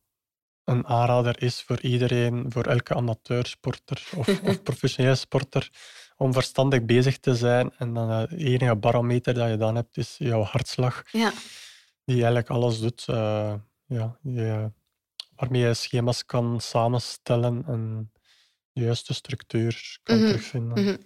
een 0.64 0.88
aanrader 0.88 1.42
is 1.42 1.62
voor 1.62 1.82
iedereen, 1.82 2.46
voor 2.50 2.66
elke 2.66 2.94
amateursporter 2.94 4.10
of, 4.16 4.42
of 4.42 4.64
professionele 4.70 5.16
sporter, 5.16 5.70
om 6.18 6.34
verstandig 6.34 6.86
bezig 6.86 7.18
te 7.18 7.36
zijn. 7.36 7.72
En 7.78 7.94
dan 7.94 8.10
het 8.10 8.32
enige 8.32 8.76
barometer 8.76 9.34
dat 9.34 9.50
je 9.50 9.58
dan 9.58 9.76
hebt, 9.76 9.98
is 9.98 10.16
jouw 10.18 10.42
hartslag. 10.42 11.04
Ja. 11.12 11.32
Die 12.06 12.16
eigenlijk 12.16 12.50
alles 12.50 12.80
doet. 12.80 13.06
Uh, 13.10 13.54
ja, 13.86 14.18
je, 14.22 14.72
waarmee 15.36 15.62
je 15.62 15.74
schema's 15.74 16.26
kan 16.26 16.62
samenstellen 16.62 17.64
en 17.68 18.12
de 18.72 18.82
juiste 18.82 19.14
structuur 19.14 20.00
kan 20.04 20.16
mm-hmm. 20.16 20.32
terugvinden. 20.32 20.84
Mm-hmm. 20.84 20.98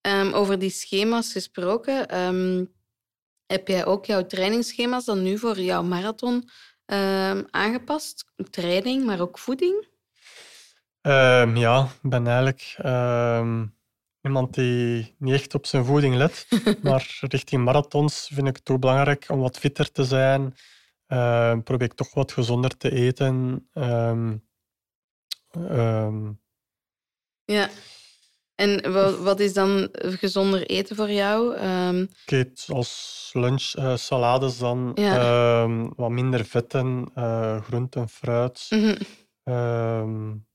Um, 0.00 0.32
over 0.32 0.58
die 0.58 0.70
schema's 0.70 1.32
gesproken, 1.32 2.18
um, 2.18 2.72
heb 3.46 3.68
jij 3.68 3.86
ook 3.86 4.06
jouw 4.06 4.26
trainingsschema's 4.26 5.04
dan 5.04 5.22
nu 5.22 5.38
voor 5.38 5.60
jouw 5.60 5.82
marathon 5.82 6.34
um, 6.86 7.46
aangepast? 7.50 8.24
Training, 8.50 9.04
maar 9.04 9.20
ook 9.20 9.38
voeding? 9.38 9.86
Ja, 11.02 11.84
ik 12.02 12.10
ben 12.10 12.26
eigenlijk 12.26 12.76
iemand 14.28 14.54
die 14.54 15.14
niet 15.18 15.34
echt 15.34 15.54
op 15.54 15.66
zijn 15.66 15.84
voeding 15.84 16.14
let. 16.14 16.46
maar 16.82 17.18
richting 17.20 17.64
marathons 17.64 18.30
vind 18.32 18.48
ik 18.48 18.56
het 18.56 18.70
ook 18.70 18.80
belangrijk 18.80 19.26
om 19.28 19.40
wat 19.40 19.58
fitter 19.58 19.92
te 19.92 20.04
zijn. 20.04 20.54
probeer 21.64 21.82
ik 21.82 21.94
toch 21.94 22.14
wat 22.14 22.32
gezonder 22.32 22.76
te 22.76 22.90
eten. 22.90 23.68
ja. 27.44 27.70
En 28.54 28.92
wat, 29.22 29.40
is 29.40 29.52
dan 29.52 29.88
gezonder 29.92 30.66
eten 30.66 30.96
voor 30.96 31.10
jou? 31.10 31.56
Um... 31.58 32.00
Ik 32.00 32.30
eet 32.30 32.66
als 32.68 33.30
lunch 33.32 33.74
uh, 33.78 33.96
salades 33.96 34.58
dan, 34.58 34.90
ja. 34.94 35.68
wat 35.96 36.10
minder 36.10 36.44
vetten, 36.44 37.10
uh, 37.14 37.62
groenten, 37.62 38.08
fruit. 38.08 38.66
Mm 38.70 38.96
-hmm. 39.44 40.46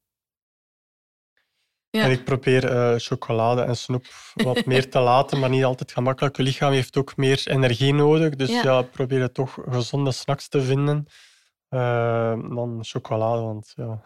Ja. 1.93 2.03
En 2.03 2.11
ik 2.11 2.23
probeer 2.23 2.73
uh, 2.73 2.93
chocolade 2.97 3.61
en 3.61 3.77
snoep 3.77 4.05
wat 4.33 4.65
meer 4.65 4.89
te 4.89 4.99
laten, 4.99 5.39
maar 5.39 5.49
niet 5.49 5.63
altijd 5.63 5.91
gemakkelijk. 5.91 6.37
Je 6.37 6.43
lichaam 6.43 6.71
heeft 6.71 6.97
ook 6.97 7.17
meer 7.17 7.43
energie 7.45 7.93
nodig, 7.93 8.35
dus 8.35 8.49
ja, 8.49 8.61
ja 8.63 8.81
probeer 8.81 9.31
toch 9.31 9.57
gezonde 9.69 10.11
snacks 10.11 10.47
te 10.47 10.61
vinden. 10.61 11.07
Uh, 11.69 12.33
dan 12.55 12.79
chocolade, 12.81 13.41
want 13.41 13.73
ja. 13.75 14.01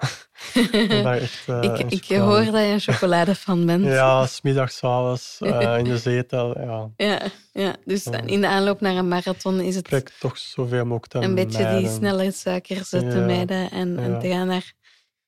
echt, 1.14 1.48
uh, 1.48 1.64
ik, 1.64 1.80
ik 1.80 2.18
hoor 2.18 2.46
dat 2.46 2.54
je 2.54 2.72
een 2.72 2.80
chocolade 2.80 3.36
van 3.36 3.66
bent. 3.66 3.86
ja, 4.02 4.26
smiddags, 4.26 4.84
avonds, 4.84 5.38
in 5.80 5.84
de 5.84 5.98
zetel. 5.98 6.60
Ja. 6.60 6.90
Ja, 6.98 7.22
ja, 7.52 7.76
dus 7.86 8.06
in 8.26 8.42
de 8.42 8.48
aanloop 8.48 8.82
naar 8.82 8.96
een 8.96 9.08
marathon 9.08 9.60
is 9.60 9.76
het. 9.76 10.14
Toch 10.20 10.38
zoveel 10.38 10.84
mogelijk 10.84 11.12
te 11.12 11.18
Een 11.18 11.36
beetje 11.36 11.78
die 11.78 11.90
snelle 11.90 12.32
suikers 12.32 12.90
te 12.90 13.24
mijden 13.26 13.72
en, 13.72 13.98
en 14.00 14.20
te 14.20 14.28
gaan 14.28 14.48
naar 14.48 14.74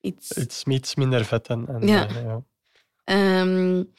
iets. 0.01 0.31
Iets, 0.31 0.63
iets 0.63 0.95
minder 0.95 1.25
vetten. 1.25 1.67
En, 1.67 1.87
ja. 1.87 2.07
ja. 3.05 3.41
Um, 3.41 3.93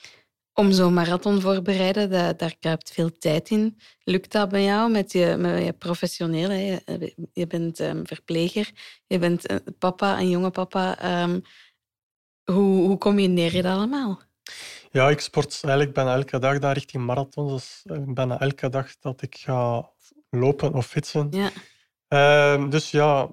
om 0.55 0.73
zo'n 0.73 0.95
marathon 0.95 1.41
voorbereiden, 1.41 2.11
dat, 2.11 2.39
daar 2.39 2.57
kruipt 2.59 2.91
veel 2.91 3.19
tijd 3.19 3.51
in. 3.51 3.79
Lukt 4.05 4.33
dat 4.33 4.49
bij 4.49 4.65
jou 4.65 4.91
met 4.91 5.13
je, 5.13 5.37
met 5.39 5.65
je 5.65 5.73
professioneel? 5.73 6.51
Je, 6.51 7.13
je, 7.33 7.47
bent 7.47 7.81
um, 7.81 8.07
verpleger, 8.07 8.71
je 9.07 9.19
bent 9.19 9.51
een 9.51 9.77
papa, 9.79 10.19
een 10.19 10.29
jonge 10.29 10.51
papa. 10.51 11.23
Um, 11.23 11.43
hoe, 12.45 12.87
hoe 12.87 12.99
combineer 12.99 13.55
je 13.55 13.63
dat 13.63 13.77
allemaal? 13.77 14.21
Ja, 14.91 15.11
ik 15.11 15.21
sport 15.21 15.61
eigenlijk 15.63 15.95
bijna 15.95 16.15
elke 16.15 16.39
dag 16.39 16.59
daar 16.59 16.75
richting 16.75 17.05
marathon. 17.05 17.49
Dus 17.49 17.83
bijna 18.07 18.41
elke 18.41 18.69
dag 18.69 18.99
dat 18.99 19.23
ik 19.23 19.37
ga 19.37 19.91
lopen 20.31 20.75
of 20.75 20.87
fietsen. 20.87 21.29
Ja. 21.31 21.51
Um, 22.53 22.71
dus 22.71 22.91
ja, 22.91 23.31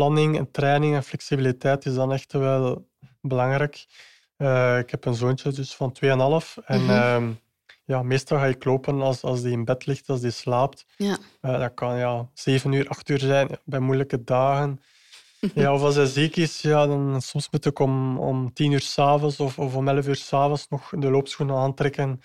planning 0.00 0.38
en 0.38 0.50
training 0.50 0.94
en 0.94 1.02
flexibiliteit 1.02 1.86
is 1.86 1.94
dan 1.94 2.12
echt 2.12 2.32
wel 2.32 2.88
belangrijk. 3.20 3.86
Uh, 4.38 4.78
ik 4.78 4.90
heb 4.90 5.04
een 5.04 5.14
zoontje 5.14 5.52
dus 5.52 5.74
van 5.74 5.96
2,5. 6.04 6.08
En 6.64 6.82
mm 6.82 6.88
-hmm. 6.88 7.38
ja, 7.84 8.02
meestal 8.02 8.38
ga 8.38 8.46
ik 8.46 8.64
lopen 8.64 9.02
als, 9.02 9.22
als 9.22 9.42
die 9.42 9.52
in 9.52 9.64
bed 9.64 9.86
ligt, 9.86 10.08
als 10.08 10.20
die 10.20 10.30
slaapt. 10.30 10.86
Ja. 10.96 11.18
Uh, 11.42 11.58
dat 11.58 11.74
kan 11.74 11.96
ja, 11.96 12.28
7 12.34 12.72
uur, 12.72 12.88
8 12.88 13.08
uur 13.08 13.18
zijn 13.18 13.48
bij 13.64 13.80
moeilijke 13.80 14.24
dagen. 14.24 14.80
Ja, 15.54 15.74
of 15.74 15.82
als 15.82 15.94
hij 15.94 16.06
ziek 16.06 16.36
is, 16.36 16.60
ja, 16.60 16.86
dan 16.86 17.22
soms 17.22 17.48
moet 17.50 17.66
ik 17.66 17.78
om, 17.78 18.18
om 18.18 18.52
10 18.52 18.72
uur 18.72 18.80
s'avonds 18.80 19.40
of, 19.40 19.58
of 19.58 19.74
om 19.74 19.88
11 19.88 20.06
uur 20.06 20.16
s'avonds 20.16 20.68
nog 20.68 20.92
de 20.98 21.10
loopschoenen 21.10 21.56
aantrekken 21.56 22.20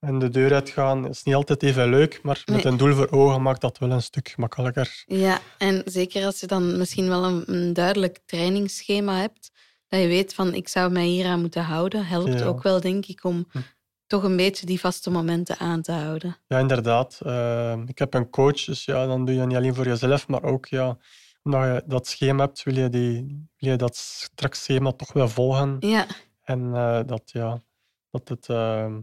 en 0.00 0.18
de 0.18 0.28
deur 0.28 0.52
uitgaan. 0.54 1.08
Is 1.08 1.22
niet 1.22 1.34
altijd 1.34 1.62
even 1.62 1.88
leuk, 1.88 2.20
maar 2.22 2.42
met 2.46 2.64
een 2.64 2.76
doel 2.76 2.94
voor 2.94 3.10
ogen 3.10 3.42
maakt 3.42 3.60
dat 3.60 3.78
wel 3.78 3.90
een 3.90 4.02
stuk 4.02 4.36
makkelijker. 4.36 5.02
Ja, 5.06 5.40
en 5.58 5.82
zeker 5.84 6.24
als 6.24 6.40
je 6.40 6.46
dan 6.46 6.78
misschien 6.78 7.08
wel 7.08 7.24
een, 7.24 7.42
een 7.46 7.72
duidelijk 7.72 8.18
trainingsschema 8.26 9.20
hebt, 9.20 9.50
dat 9.88 10.00
je 10.00 10.06
weet 10.06 10.34
van 10.34 10.54
ik 10.54 10.68
zou 10.68 10.92
mij 10.92 11.06
hier 11.06 11.26
aan 11.26 11.40
moeten 11.40 11.62
houden, 11.62 12.06
helpt 12.06 12.42
ook 12.42 12.62
wel, 12.62 12.80
denk 12.80 13.06
ik, 13.06 13.24
om 13.24 13.46
hm. 13.50 13.58
toch 14.06 14.22
een 14.22 14.36
beetje 14.36 14.66
die 14.66 14.80
vaste 14.80 15.10
momenten 15.10 15.58
aan 15.58 15.82
te 15.82 15.92
houden. 15.92 16.36
Ja, 16.46 16.58
inderdaad. 16.58 17.20
Uh, 17.26 17.78
ik 17.86 17.98
heb 17.98 18.14
een 18.14 18.30
coach, 18.30 18.64
dus 18.64 18.84
ja, 18.84 19.06
dan 19.06 19.24
doe 19.24 19.34
je 19.34 19.46
niet 19.46 19.56
alleen 19.56 19.74
voor 19.74 19.86
jezelf, 19.86 20.28
maar 20.28 20.42
ook 20.42 20.66
ja, 20.66 20.98
omdat 21.42 21.62
je 21.62 21.82
dat 21.86 22.06
schema 22.06 22.44
hebt, 22.44 22.62
wil 22.62 22.74
je, 22.74 22.88
die, 22.88 23.46
wil 23.56 23.70
je 23.70 23.76
dat 23.76 23.96
straks 23.96 24.62
schema 24.62 24.92
toch 24.92 25.12
wel 25.12 25.28
volgen. 25.28 25.76
Ja. 25.80 26.06
En 26.42 26.60
uh, 26.60 27.00
dat, 27.06 27.22
ja, 27.24 27.62
dat, 28.10 28.28
het, 28.28 28.48
uh, 28.48 28.96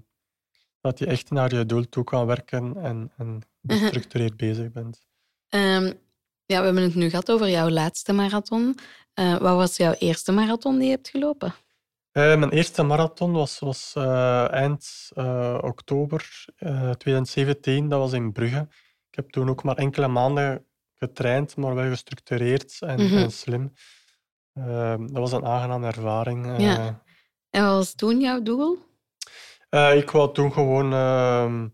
dat 0.84 1.00
je 1.00 1.06
echt 1.06 1.30
naar 1.30 1.56
je 1.56 1.66
doel 1.66 1.90
toe 1.90 2.04
kan 2.04 2.26
werken 2.26 2.76
en, 2.78 3.12
en 3.18 3.42
mhm. 3.62 3.78
gestructureerd 3.78 4.38
bezig 4.38 4.72
bent. 4.72 5.06
Um, 5.50 5.86
ja, 6.46 6.60
we 6.60 6.66
hebben 6.66 6.84
het 6.84 6.96
nu 6.96 7.10
gehad 7.10 7.32
over 7.32 7.50
jouw 7.50 7.70
laatste 7.70 8.14
marathon. 8.14 8.78
Uh, 9.20 9.38
wat 9.38 9.56
was 9.56 9.78
jouw 9.78 9.94
eerste 9.94 10.32
marathon 10.32 10.78
die 10.78 10.86
je 10.86 10.92
hebt 10.96 11.10
gelopen? 11.10 11.48
Uh, 11.48 12.24
mijn 12.38 12.50
eerste 12.50 12.84
marathon 12.84 13.32
was, 13.32 13.60
was 13.60 13.94
uh, 13.98 14.52
eind 14.52 15.12
oktober 15.62 16.46
2017. 16.98 17.90
Dat 17.90 18.00
was 18.00 18.14
in 18.14 18.32
Brugge. 18.32 18.68
Ik 19.10 19.16
heb 19.16 19.30
toen 19.30 19.50
ook 19.50 19.64
maar 19.64 19.78
enkele 19.78 20.08
maanden 20.08 20.66
getraind, 20.96 21.56
maar 21.56 21.76
wel 21.76 21.90
gestructureerd 21.90 22.78
en, 22.80 23.00
mm 23.00 23.08
-hmm. 23.08 23.18
en 23.18 23.32
slim. 23.32 23.74
dat 25.08 25.20
was 25.20 25.32
een 25.32 25.46
aangename 25.46 25.88
ervaring. 25.88 26.62
Ja. 26.62 27.04
En 27.50 27.64
wat 27.64 27.74
was 27.74 27.94
toen 27.94 28.20
jouw 28.20 28.42
doel? 28.42 28.92
Ik 29.74 30.12
wou 30.12 30.34
toen 30.34 30.54
gewoon 30.54 30.94
ehm, 30.94 31.68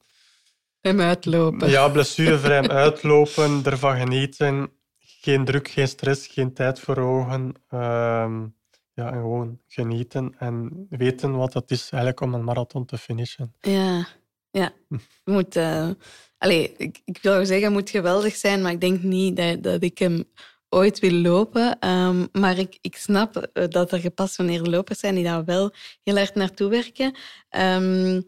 hem 0.81 0.99
uitlopen. 0.99 1.69
Ja, 1.69 1.89
blessurevrij 1.97 2.67
uitlopen, 2.67 3.61
ervan 3.63 3.97
genieten. 3.97 4.71
Geen 4.99 5.45
druk, 5.45 5.67
geen 5.67 5.87
stress, 5.87 6.27
geen 6.27 6.53
tijd 6.53 6.79
voor 6.79 6.97
ogen. 6.97 7.53
Ehm, 7.69 8.45
ja, 8.93 9.11
en 9.11 9.21
gewoon 9.21 9.59
genieten 9.67 10.35
en 10.37 10.85
weten 10.89 11.35
wat 11.35 11.53
het 11.53 11.71
is 11.71 11.81
eigenlijk 11.81 12.21
om 12.21 12.33
een 12.33 12.43
marathon 12.43 12.85
te 12.85 12.97
finishen. 12.97 13.53
Ja, 13.61 14.07
ja. 14.51 14.71
Hm. 14.87 14.97
Moet, 15.23 15.55
uh, 15.55 15.89
allez, 16.37 16.69
ik, 16.77 17.01
ik 17.05 17.19
wil 17.21 17.45
zeggen, 17.45 17.63
het 17.63 17.73
moet 17.73 17.89
geweldig 17.89 18.35
zijn, 18.35 18.61
maar 18.61 18.71
ik 18.71 18.81
denk 18.81 19.03
niet 19.03 19.35
dat, 19.35 19.63
dat 19.63 19.83
ik 19.83 19.97
hem 19.97 20.23
ooit 20.69 20.99
wil 20.99 21.11
lopen. 21.11 21.87
Um, 21.89 22.27
maar 22.31 22.57
ik, 22.57 22.77
ik 22.81 22.95
snap 22.95 23.35
eh, 23.35 23.67
dat 23.67 23.91
er 23.91 23.99
gepassioneerde 23.99 24.69
lopers 24.69 24.99
zijn 24.99 25.15
die 25.15 25.23
daar 25.23 25.45
wel 25.45 25.71
heel 26.03 26.17
erg 26.17 26.33
naartoe 26.33 26.69
werken. 26.69 27.15
Um, 27.49 28.25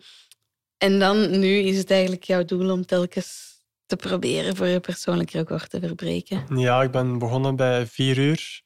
en 0.78 1.00
dan, 1.00 1.40
nu 1.40 1.58
is 1.58 1.78
het 1.78 1.92
eigenlijk 1.92 2.24
jouw 2.24 2.46
doel 2.46 2.72
om 2.72 2.86
telkens 2.86 3.50
te 3.86 3.96
proberen 3.96 4.56
voor 4.56 4.68
je 4.68 4.80
persoonlijk 4.80 5.32
record 5.32 5.70
te 5.70 5.80
verbreken. 5.80 6.46
Ja, 6.56 6.82
ik 6.82 6.92
ben 6.92 7.18
begonnen 7.18 7.56
bij 7.56 7.88
vier 7.88 8.18
uur. 8.18 8.62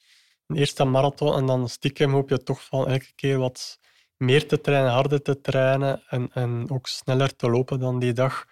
een 0.48 0.55
eerste 0.55 0.84
marathon 0.84 1.36
en 1.36 1.46
dan 1.46 1.70
stiekem 1.70 2.12
hoop 2.12 2.29
je 2.29 2.44
toch 2.44 2.63
van 2.63 2.88
elke 2.88 3.12
keer 3.15 3.38
wat 3.38 3.79
meer 4.17 4.48
te 4.48 4.62
trainen, 4.62 4.91
harder 4.91 5.22
te 5.22 5.41
trainen 5.41 6.03
en, 6.08 6.29
en 6.34 6.65
ook 6.70 6.88
sneller 6.88 7.36
te 7.36 7.50
lopen 7.50 7.79
dan 7.79 8.00
die 8.00 8.13
dag. 8.13 8.46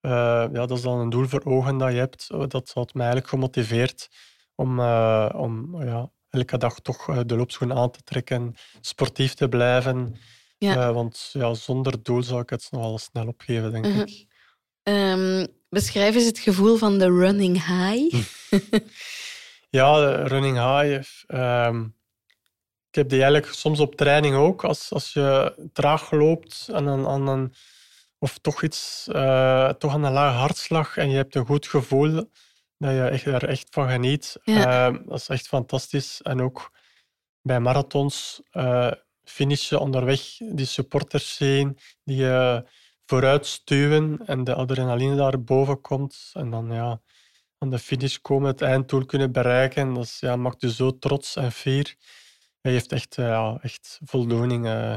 Uh, 0.00 0.12
ja, 0.52 0.66
dat 0.66 0.70
is 0.70 0.82
dan 0.82 0.98
een 0.98 1.10
doel 1.10 1.26
voor 1.26 1.44
ogen 1.44 1.78
dat 1.78 1.92
je 1.92 1.98
hebt. 1.98 2.28
Dat 2.28 2.70
had 2.74 2.94
mij 2.94 3.06
eigenlijk 3.06 3.28
gemotiveerd 3.28 4.08
om, 4.58 4.78
uh, 4.80 5.28
om 5.34 5.82
ja, 5.84 6.10
elke 6.30 6.56
dag 6.58 6.80
toch 6.80 7.08
eh, 7.08 7.18
de 7.26 7.36
loopschoen 7.36 7.72
aan 7.72 7.90
te 7.90 8.02
trekken, 8.02 8.54
sportief 8.80 9.34
te 9.34 9.48
blijven. 9.48 10.16
Ja. 10.58 10.92
want 10.92 11.30
ja, 11.32 11.54
zonder 11.54 12.02
doel 12.02 12.22
zou 12.22 12.40
ik 12.40 12.50
het 12.50 12.68
nogal 12.70 12.98
snel 12.98 13.26
opgeven, 13.26 13.72
denk 13.72 13.86
mhm. 13.86 14.00
ik. 14.00 14.26
Um, 14.82 15.46
beschrijf 15.68 16.14
eens 16.14 16.24
het 16.24 16.38
gevoel 16.38 16.76
van 16.76 16.98
de 16.98 17.06
running 17.06 17.64
high. 17.66 18.24
ja, 19.78 20.00
de 20.00 20.22
running 20.22 20.56
high. 20.56 21.08
Um, 21.28 21.96
ik 22.88 22.94
heb 22.94 23.08
die 23.08 23.22
eigenlijk 23.22 23.52
soms 23.54 23.80
op 23.80 23.94
training 23.94 24.34
ook. 24.34 24.64
Als, 24.64 24.92
als 24.92 25.12
je 25.12 25.54
traag 25.72 26.10
loopt 26.10 26.68
en 26.72 26.88
aan, 26.88 27.06
aan 27.06 27.28
een, 27.28 27.54
of 28.18 28.38
toch 28.38 28.62
iets, 28.62 29.06
uh, 29.12 29.68
toch 29.68 29.92
aan 29.92 30.04
een 30.04 30.12
lage 30.12 30.38
hartslag 30.38 30.96
en 30.96 31.10
je 31.10 31.16
hebt 31.16 31.34
een 31.34 31.46
goed 31.46 31.66
gevoel 31.66 32.30
dat 32.78 32.90
je 32.90 33.02
echt, 33.02 33.26
er 33.26 33.48
echt 33.48 33.66
van 33.70 33.90
geniet. 33.90 34.36
Uh, 34.44 34.96
dat 35.06 35.18
is 35.18 35.28
echt 35.28 35.48
fantastisch. 35.48 36.22
En 36.22 36.42
ook 36.42 36.72
bij 37.42 37.60
marathons 37.60 38.42
uh, 38.52 38.92
finishen 39.24 39.80
onderweg, 39.80 40.36
die 40.38 40.66
supporters 40.66 41.36
zien, 41.36 41.78
die 42.04 42.16
je 42.16 42.64
vooruit 43.06 43.46
stuwen 43.46 44.18
en 44.26 44.44
de 44.44 44.54
adrenaline 44.54 45.16
daar 45.16 45.42
boven 45.42 45.80
komt. 45.80 46.30
En 46.32 46.50
dan 46.50 46.72
ja, 46.72 47.00
aan 47.58 47.70
de 47.70 47.78
finish 47.78 48.16
komen, 48.16 48.48
het 48.48 48.62
einddoel 48.62 49.04
kunnen 49.04 49.32
bereiken. 49.32 49.94
Dat 49.94 50.04
is, 50.04 50.20
ja, 50.20 50.36
maakt 50.36 50.60
je 50.60 50.72
zo 50.72 50.98
trots 50.98 51.36
en 51.36 51.52
fier. 51.52 51.94
Je 52.60 52.70
heeft 52.70 52.92
echt, 52.92 53.18
eh, 53.18 53.26
ja, 53.26 53.58
echt 53.62 54.00
voldoening. 54.04 54.66
Uh, 54.66 54.92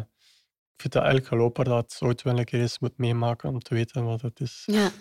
ik 0.75 0.81
vind 0.81 0.93
dat 0.93 1.03
elke 1.03 1.35
loper 1.35 1.63
dat 1.63 1.97
ooit 1.99 2.21
wel 2.21 2.37
een 2.37 2.45
keer 2.45 2.59
eens 2.59 2.79
moet 2.79 2.97
meemaken 2.97 3.49
om 3.49 3.59
te 3.59 3.73
weten 3.73 4.05
wat 4.05 4.21
het 4.21 4.39
is. 4.39 4.63
Ja. 4.65 4.91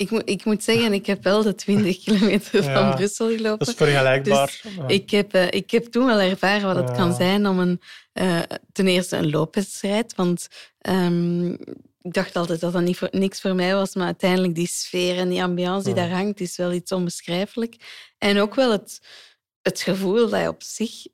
Ik 0.00 0.10
moet, 0.10 0.22
ik 0.24 0.44
moet 0.44 0.64
zeggen, 0.64 0.92
ik 0.92 1.06
heb 1.06 1.22
wel 1.22 1.42
de 1.42 1.54
20 1.54 1.98
kilometer 2.04 2.64
van 2.64 2.94
Brussel 2.94 3.28
gelopen. 3.28 3.58
Dat 3.58 3.68
is 3.68 3.74
vergelijkbaar. 3.74 4.60
Dus 4.62 4.72
ik, 4.86 5.10
heb, 5.10 5.34
uh, 5.34 5.46
ik 5.50 5.70
heb 5.70 5.84
toen 5.84 6.06
wel 6.06 6.18
ervaren 6.18 6.74
wat 6.74 6.88
het 6.88 6.96
kan 6.96 7.14
zijn 7.14 7.46
om 7.46 7.58
een, 7.58 7.80
uh, 8.14 8.40
ten 8.72 8.86
eerste 8.86 9.16
een 9.16 9.30
loopwedstrijd. 9.30 10.14
Want 10.14 10.48
um, 10.88 11.52
ik 12.00 12.12
dacht 12.12 12.36
altijd 12.36 12.60
dat 12.60 12.72
dat 12.72 12.82
niet 12.82 12.96
voor, 12.96 13.08
niks 13.10 13.40
voor 13.40 13.54
mij 13.54 13.74
was, 13.74 13.94
maar 13.94 14.06
uiteindelijk 14.06 14.54
die 14.54 14.66
sfeer 14.66 15.16
en 15.16 15.28
die 15.28 15.42
ambiance 15.42 15.84
die 15.84 15.94
daar 15.94 16.10
hangt, 16.10 16.40
is 16.40 16.56
wel 16.56 16.72
iets 16.72 16.92
onbeschrijfelijk. 16.92 17.76
En 18.18 18.38
ook 18.38 18.54
wel 18.54 18.70
het, 18.70 19.00
het 19.62 19.80
gevoel 19.80 20.28
dat 20.28 20.40
je 20.40 20.48
op 20.48 20.62
zich 20.62 21.06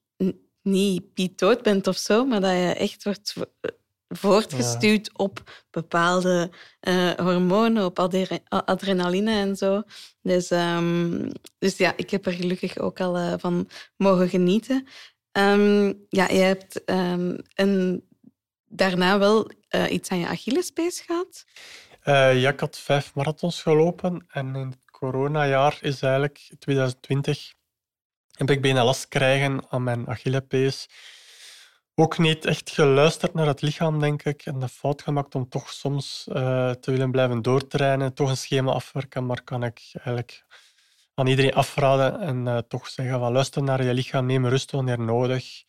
niet 0.62 1.12
pietoot 1.14 1.62
bent 1.62 1.86
of 1.86 1.96
zo, 1.96 2.24
maar 2.24 2.40
dat 2.40 2.50
je 2.50 2.74
echt 2.74 3.04
wordt 3.04 3.34
voortgestuurd 4.08 5.18
op 5.18 5.64
bepaalde 5.70 6.50
uh, 6.80 7.10
hormonen, 7.12 7.84
op 7.84 7.98
adrenaline 8.48 9.30
en 9.30 9.56
zo. 9.56 9.82
Dus, 10.22 10.50
um, 10.50 11.30
dus 11.58 11.76
ja, 11.76 11.92
ik 11.96 12.10
heb 12.10 12.26
er 12.26 12.32
gelukkig 12.32 12.78
ook 12.78 13.00
al 13.00 13.18
uh, 13.18 13.34
van 13.36 13.68
mogen 13.96 14.28
genieten. 14.28 14.86
Um, 15.32 16.06
ja, 16.08 16.28
je 16.28 16.38
hebt 16.38 16.90
um, 16.90 17.38
een 17.54 18.04
daarna 18.64 19.18
wel 19.18 19.50
uh, 19.70 19.90
iets 19.92 20.08
aan 20.10 20.18
je 20.18 20.26
Achillespees 20.26 21.00
gehad? 21.00 21.44
Ja, 22.04 22.50
ik 22.50 22.60
had 22.60 22.78
vijf 22.78 23.14
marathons 23.14 23.62
gelopen 23.62 24.24
en 24.28 24.54
in 24.54 24.68
het 24.68 24.90
coronajaar 24.90 25.78
is 25.80 26.02
eigenlijk 26.02 26.50
2020 26.58 27.54
heb 28.36 28.50
ik 28.50 28.62
bijna 28.62 28.84
last 28.84 29.08
krijgen 29.08 29.64
aan 29.68 29.82
mijn 29.82 30.08
Achillespees. 30.08 30.88
Ook 31.98 32.18
niet 32.18 32.44
echt 32.44 32.70
geluisterd 32.70 33.34
naar 33.34 33.46
het 33.46 33.62
lichaam, 33.62 34.00
denk 34.00 34.22
ik, 34.22 34.46
en 34.46 34.58
de 34.58 34.68
fout 34.68 35.02
gemaakt 35.02 35.34
om 35.34 35.48
toch 35.48 35.70
soms 35.70 36.26
uh, 36.28 36.70
te 36.70 36.90
willen 36.90 37.10
blijven 37.10 37.42
doortrainen, 37.42 38.14
toch 38.14 38.28
een 38.28 38.36
schema 38.36 38.72
afwerken, 38.72 39.26
maar 39.26 39.42
kan 39.42 39.64
ik 39.64 39.90
eigenlijk 39.92 40.44
aan 41.14 41.26
iedereen 41.26 41.54
afraden 41.54 42.20
en 42.20 42.46
uh, 42.46 42.58
toch 42.58 42.88
zeggen 42.88 43.18
van 43.18 43.32
luister 43.32 43.62
naar 43.62 43.84
je 43.84 43.94
lichaam, 43.94 44.26
neem 44.26 44.46
rust 44.46 44.70
wanneer 44.70 45.00
nodig. 45.00 45.64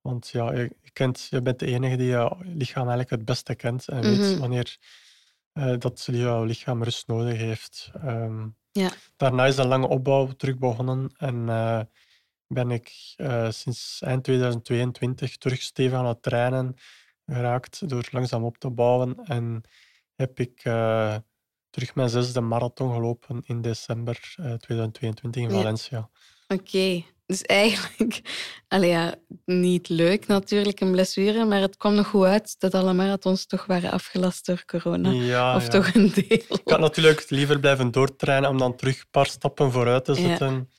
Want 0.00 0.28
ja, 0.28 0.52
je, 0.52 0.70
kent, 0.92 1.26
je 1.30 1.42
bent 1.42 1.58
de 1.58 1.66
enige 1.66 1.96
die 1.96 2.08
je 2.08 2.36
lichaam 2.40 2.88
eigenlijk 2.88 3.10
het 3.10 3.24
beste 3.24 3.54
kent 3.54 3.88
en 3.88 4.00
weet 4.00 4.18
mhm. 4.18 4.38
wanneer 4.38 4.76
uh, 5.54 5.74
dat 5.78 6.08
jouw 6.10 6.44
lichaam 6.44 6.82
rust 6.82 7.06
nodig 7.06 7.36
heeft. 7.38 7.90
Um, 8.04 8.56
ja. 8.72 8.90
Daarna 9.16 9.46
is 9.46 9.56
een 9.56 9.68
lange 9.68 9.88
opbouw 9.88 10.26
terug 10.26 10.58
begonnen 10.58 11.10
en 11.16 11.48
ben 12.48 12.70
ik 12.70 13.14
uh, 13.16 13.50
sinds 13.50 14.00
eind 14.02 14.24
2022 14.24 15.36
terug 15.36 15.62
stevig 15.62 15.98
aan 15.98 16.06
het 16.06 16.22
trainen 16.22 16.74
geraakt 17.26 17.88
door 17.88 18.08
langzaam 18.10 18.44
op 18.44 18.58
te 18.58 18.70
bouwen. 18.70 19.16
En 19.24 19.62
heb 20.14 20.40
ik 20.40 20.60
terug 21.70 21.94
mijn 21.94 22.08
zesde 22.08 22.40
marathon 22.40 22.94
gelopen 22.94 23.42
in 23.44 23.62
december 23.62 24.34
2022 24.34 25.42
in 25.42 25.50
Valencia. 25.50 26.10
Oké, 26.48 27.04
dus 27.26 27.42
eigenlijk, 27.42 28.20
allee 28.68 28.90
ja, 28.90 29.14
niet 29.44 29.88
leuk 29.88 30.26
natuurlijk, 30.26 30.80
een 30.80 30.90
blessure, 30.90 31.44
maar 31.44 31.60
het 31.60 31.76
kwam 31.76 31.94
nog 31.94 32.06
goed 32.06 32.24
uit 32.24 32.54
dat 32.58 32.74
alle 32.74 32.92
marathons 32.92 33.46
toch 33.46 33.66
waren 33.66 33.90
afgelast 33.90 34.46
door 34.46 34.64
corona. 34.64 35.10
Ja, 35.10 35.56
of 35.56 35.68
toch 35.68 35.94
een 35.94 36.12
deel. 36.14 36.44
Ik 36.48 36.60
had 36.64 36.80
natuurlijk 36.80 37.30
liever 37.30 37.60
blijven 37.60 37.90
doortrainen 37.90 38.50
om 38.50 38.58
dan 38.58 38.76
terug 38.76 38.98
een 38.98 39.10
paar 39.10 39.26
stappen 39.26 39.72
vooruit 39.72 40.04
te 40.04 40.14
zetten. 40.14 40.70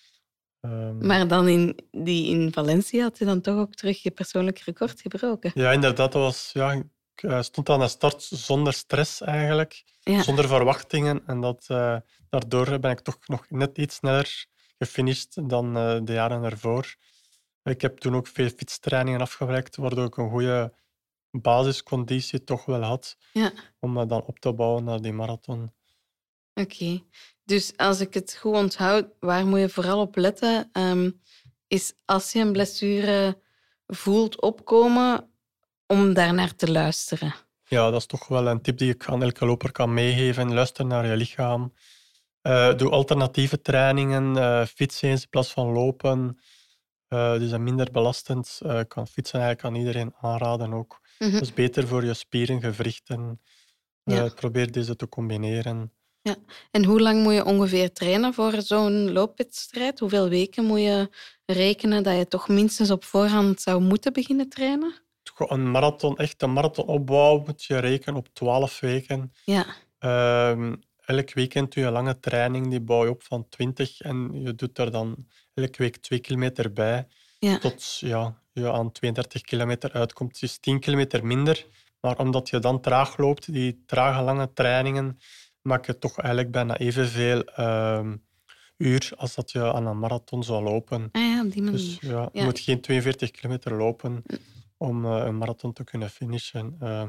Ehm, 0.61 1.05
maar 1.05 1.27
dan 1.27 1.47
in, 1.47 1.79
die 1.91 2.29
in 2.29 2.53
Valencia 2.53 3.03
had 3.03 3.17
je 3.17 3.25
dan 3.25 3.41
toch 3.41 3.57
ook 3.57 3.75
terug 3.75 4.03
je 4.03 4.11
persoonlijk 4.11 4.59
record 4.59 5.01
gebroken. 5.01 5.51
Ja, 5.53 5.71
inderdaad. 5.71 6.11
Dat 6.11 6.21
was, 6.21 6.49
ja, 6.53 6.71
ik 6.71 7.23
eh, 7.23 7.41
stond 7.41 7.69
aan 7.69 7.79
de 7.79 7.87
start 7.87 8.21
zonder 8.23 8.73
stress 8.73 9.21
eigenlijk, 9.21 9.83
zonder 10.03 10.47
verwachtingen. 10.47 11.23
En 11.25 11.41
dat, 11.41 11.67
uh, 11.71 11.97
daardoor 12.29 12.79
ben 12.79 12.91
ik 12.91 12.99
toch 12.99 13.17
nog 13.25 13.49
net 13.49 13.77
iets 13.77 13.95
sneller 13.95 14.45
gefinished 14.77 15.49
dan 15.49 15.77
uh, 15.77 15.99
de 16.03 16.13
jaren 16.13 16.43
ervoor. 16.43 16.95
Ik 17.63 17.81
heb 17.81 17.97
toen 17.97 18.15
ook 18.15 18.27
veel 18.27 18.49
fietstrainingen 18.49 19.21
afgewerkt, 19.21 19.75
waardoor 19.75 20.05
ik 20.05 20.17
een 20.17 20.29
goede 20.29 20.73
basisconditie 21.31 22.43
toch 22.43 22.65
wel 22.65 22.81
had 22.81 23.17
ja. 23.33 23.51
om 23.79 23.93
me 23.93 24.05
dan 24.05 24.23
op 24.25 24.39
te 24.39 24.53
bouwen 24.53 24.83
naar 24.83 25.01
die 25.01 25.13
marathon. 25.13 25.71
Oké, 26.53 27.01
dus 27.47 27.73
als 27.77 27.99
ik 27.99 28.13
het 28.13 28.37
goed 28.39 28.53
onthoud, 28.53 29.05
waar 29.19 29.45
moet 29.45 29.59
je 29.59 29.69
vooral 29.69 30.01
op 30.01 30.15
letten? 30.15 30.69
Um, 30.73 31.21
is 31.67 31.93
als 32.05 32.31
je 32.31 32.39
een 32.39 32.51
blessure 32.51 33.41
voelt 33.87 34.41
opkomen, 34.41 35.29
om 35.87 36.13
daar 36.13 36.33
naar 36.33 36.55
te 36.55 36.71
luisteren. 36.71 37.35
Ja, 37.63 37.89
dat 37.89 37.99
is 37.99 38.05
toch 38.05 38.27
wel 38.27 38.47
een 38.47 38.61
tip 38.61 38.77
die 38.77 38.93
ik 38.93 39.05
aan 39.05 39.23
elke 39.23 39.45
loper 39.45 39.71
kan 39.71 39.93
meegeven. 39.93 40.53
Luister 40.53 40.85
naar 40.85 41.07
je 41.07 41.15
lichaam. 41.15 41.73
Uh, 42.41 42.75
doe 42.75 42.89
alternatieve 42.89 43.61
trainingen. 43.61 44.35
Uh, 44.35 44.65
fietsen 44.65 45.09
eens 45.09 45.21
in 45.21 45.29
plaats 45.29 45.51
van 45.51 45.71
lopen. 45.71 46.39
Uh, 47.09 47.37
die 47.37 47.47
zijn 47.47 47.63
minder 47.63 47.91
belastend. 47.91 48.61
kan 48.87 49.07
fietsen 49.07 49.39
eigenlijk 49.39 49.67
aan 49.67 49.81
iedereen 49.81 50.13
aanraden 50.19 50.73
ook. 50.73 51.01
Mm 51.19 51.31
Dat 51.31 51.41
is 51.41 51.53
beter 51.53 51.87
voor 51.87 52.05
je 52.05 52.13
spieren, 52.13 52.61
gewrichten. 52.61 53.41
Ja. 54.03 54.29
Probeer 54.29 54.71
deze 54.71 54.95
te 54.95 55.09
combineren. 55.09 55.96
Ja. 56.27 56.35
En 56.71 56.85
hoe 56.85 57.01
lang 57.01 57.23
moet 57.23 57.33
je 57.33 57.45
ongeveer 57.45 57.91
trainen 57.93 58.33
voor 58.33 58.61
zo'n 58.61 59.11
loopwedstrijd? 59.11 59.99
Hoeveel 59.99 60.29
weken 60.29 60.65
moet 60.65 60.79
je 60.79 61.09
rekenen 61.45 62.03
dat 62.03 62.17
je 62.17 62.27
toch 62.27 62.47
minstens 62.47 62.91
op 62.91 63.03
voorhand 63.03 63.61
zou 63.61 63.81
moeten 63.81 64.13
beginnen 64.13 64.49
trainen? 64.49 64.93
Een 65.37 65.71
marathon, 65.71 66.17
echt 66.17 66.41
een 66.41 66.53
marathonopbouw 66.53 67.43
moet 67.45 67.63
je 67.63 67.77
rekenen 67.77 68.15
op 68.19 68.27
12 68.33 68.79
weken. 68.79 69.33
Ja. 69.45 69.65
Ehm, 69.99 70.75
elk 71.05 71.33
weekend 71.33 71.73
doe 71.73 71.83
je 71.83 71.89
een 71.89 71.95
lange 71.95 72.19
training, 72.19 72.69
die 72.69 72.81
bouw 72.81 73.03
je 73.03 73.09
op 73.09 73.23
van 73.23 73.49
20 73.49 74.01
en 74.01 74.41
je 74.41 74.55
doet 74.55 74.77
er 74.77 74.91
dan 74.91 75.25
elke 75.53 75.81
week 75.81 75.97
2 75.97 76.19
kilometer 76.19 76.73
bij. 76.73 77.07
Ja. 77.39 77.57
Tot 77.57 77.97
ja, 77.99 78.41
je 78.53 78.71
aan 78.71 78.91
32 78.91 79.41
kilometer 79.41 79.91
uitkomt. 79.91 80.41
Is 80.41 80.57
10 80.57 80.79
kilometer 80.79 81.25
minder, 81.25 81.65
maar 82.01 82.17
omdat 82.17 82.49
je 82.49 82.59
dan 82.59 82.81
traag 82.81 83.17
loopt, 83.17 83.53
die 83.53 83.83
trage 83.85 84.21
lange 84.21 84.53
trainingen, 84.53 85.19
maak 85.67 85.85
je 85.85 85.97
toch 85.97 86.19
eigenlijk 86.19 86.51
bijna 86.51 86.77
evenveel 86.77 87.43
uh, 87.59 88.11
uur 88.77 89.11
als 89.17 89.35
dat 89.35 89.51
je 89.51 89.73
aan 89.73 89.87
een 89.87 89.99
marathon 89.99 90.43
zou 90.43 90.63
lopen. 90.63 91.09
Ah 91.11 91.21
ja, 91.21 91.43
op 91.43 91.51
die 91.51 91.61
manier. 91.61 91.77
Dus 91.77 91.97
ja, 91.99 92.29
je 92.33 92.43
moet 92.43 92.59
geen 92.59 92.81
42 92.81 93.31
kilometer 93.31 93.73
lopen 93.73 94.23
om 94.77 95.05
uh, 95.05 95.23
een 95.25 95.37
marathon 95.37 95.73
te 95.73 95.83
kunnen 95.83 96.09
finishen. 96.09 96.77
Uh, 96.83 97.03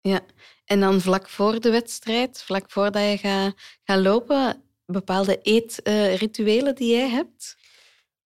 ja, 0.00 0.20
en 0.64 0.80
dan 0.80 1.00
vlak 1.00 1.28
voor 1.28 1.60
de 1.60 1.70
wedstrijd, 1.70 2.42
vlak 2.42 2.70
voordat 2.70 3.02
je 3.02 3.18
gaat, 3.18 3.54
gaat 3.84 4.00
lopen, 4.00 4.62
bepaalde 4.86 5.40
eetrituelen 5.42 6.74
die 6.74 6.96
jij 6.96 7.08
hebt? 7.08 7.58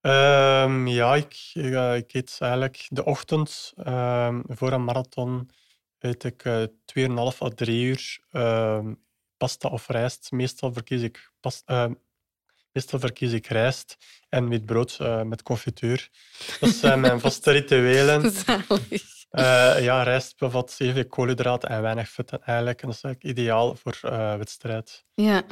Um, 0.00 0.86
ja, 0.86 1.14
ik, 1.14 1.50
ik, 1.52 2.14
eet 2.14 2.36
eigenlijk 2.40 2.86
de 2.88 3.04
ochtend 3.04 3.72
um, 3.86 4.42
voor 4.46 4.72
een 4.72 4.84
marathon 4.84 5.50
eet 5.98 6.24
ik 6.24 6.44
uh, 6.44 6.62
eh, 6.62 6.68
2,5 7.32 7.40
à 7.40 7.48
3 7.48 7.84
uur 7.84 8.20
pasta 9.44 9.68
of 9.68 9.88
rijst. 9.88 10.30
Meestal 10.30 10.72
verkies 10.72 11.02
ik 11.02 11.30
pasta, 11.40 11.90
Meestal 12.72 12.98
verkies 12.98 13.32
ik 13.32 13.46
rijst 13.46 13.96
en 14.28 14.48
wit 14.48 14.66
brood 14.66 14.98
uh, 15.00 15.22
met 15.22 15.42
confituur. 15.42 16.10
Dat 16.60 16.70
zijn 16.70 17.00
mijn 17.00 17.20
vaste 17.24 17.50
rituelen. 17.50 18.30
Zalig. 18.32 19.04
Uh, 19.30 19.84
ja, 19.84 20.02
rijst 20.02 20.38
bevat 20.38 20.74
veel 20.74 21.06
koolhydraten 21.06 21.68
en 21.68 21.82
weinig 21.82 22.08
vetten 22.08 22.42
eigenlijk. 22.42 22.82
En 22.82 22.88
dat 22.88 22.96
is 22.96 23.02
eigenlijk 23.02 23.38
ideaal 23.38 23.76
voor 23.76 23.98
wedstrijd. 24.38 25.04
Ja. 25.14 25.42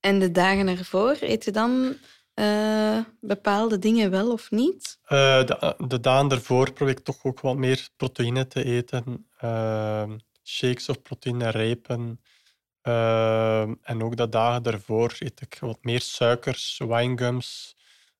En 0.00 0.18
de 0.18 0.30
dagen 0.30 0.68
ervoor, 0.68 1.16
eet 1.20 1.44
je 1.44 1.50
dan 1.50 1.96
uh, 2.34 2.98
bepaalde 3.20 3.78
dingen 3.78 4.10
wel 4.10 4.32
of 4.32 4.50
niet? 4.50 4.98
de, 5.08 5.74
de, 5.88 6.00
dagen 6.00 6.30
ervoor 6.30 6.72
probeer 6.72 6.94
ik 6.94 7.04
toch 7.04 7.24
ook 7.24 7.40
wat 7.40 7.56
meer 7.56 7.88
proteïne 7.96 8.46
te 8.46 8.64
eten. 8.64 9.26
shakes 10.42 10.88
of 10.88 11.02
proteïnerepen. 12.86 13.78
en 13.82 14.02
ook 14.02 14.16
de 14.16 14.28
dagen 14.28 14.62
ervoor 14.62 15.16
eet 15.18 15.40
ik 15.40 15.58
wat 15.60 15.78
meer 15.80 16.00
suikers, 16.00 16.78
winegums, 16.78 17.76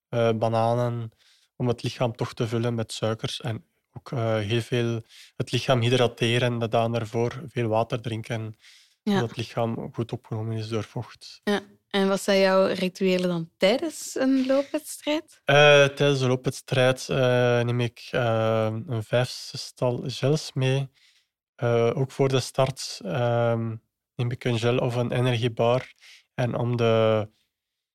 bananen, 0.08 1.10
om 1.56 1.68
het 1.68 1.82
lichaam 1.82 2.16
toch 2.16 2.34
te 2.34 2.48
vullen 2.48 2.74
met 2.74 2.92
suikers 2.92 3.40
en 3.40 3.64
ook 3.96 4.10
uh, 4.10 4.36
heel 4.36 4.60
veel 4.60 5.02
het 5.36 5.52
lichaam 5.52 5.80
hydrateren, 5.80 6.58
de 6.58 6.68
dagen 6.68 6.92
daarvoor 6.92 7.42
veel 7.46 7.68
water 7.68 8.00
drinken, 8.00 8.56
ja. 9.02 9.12
zodat 9.12 9.28
het 9.28 9.38
lichaam 9.38 9.90
goed 9.92 10.12
opgenomen 10.12 10.56
is 10.56 10.68
door 10.68 10.84
vocht. 10.84 11.40
Ja. 11.44 11.60
En 11.90 12.08
wat 12.08 12.20
zijn 12.20 12.40
jouw 12.40 12.66
rituelen 12.66 13.28
dan 13.28 13.50
tijdens 13.56 14.14
een 14.14 14.46
loopwedstrijd? 14.46 15.40
Uh, 15.46 15.56
tijdens 15.84 16.20
een 16.20 16.28
loopwedstrijd 16.28 17.08
neem 17.08 17.80
ik 17.80 18.08
een 18.12 19.02
vijfstal 19.04 20.02
gels 20.06 20.52
mee. 20.52 20.90
ook 21.94 22.10
voor 22.10 22.28
de 22.28 22.40
start 22.40 23.00
ehm, 23.04 23.74
neem 24.16 24.30
ik 24.30 24.44
een 24.44 24.58
gel 24.58 24.78
of 24.78 24.94
een 24.94 25.12
energiebar. 25.12 25.94
En 26.34 26.54
om 26.54 26.76
de 26.76 27.28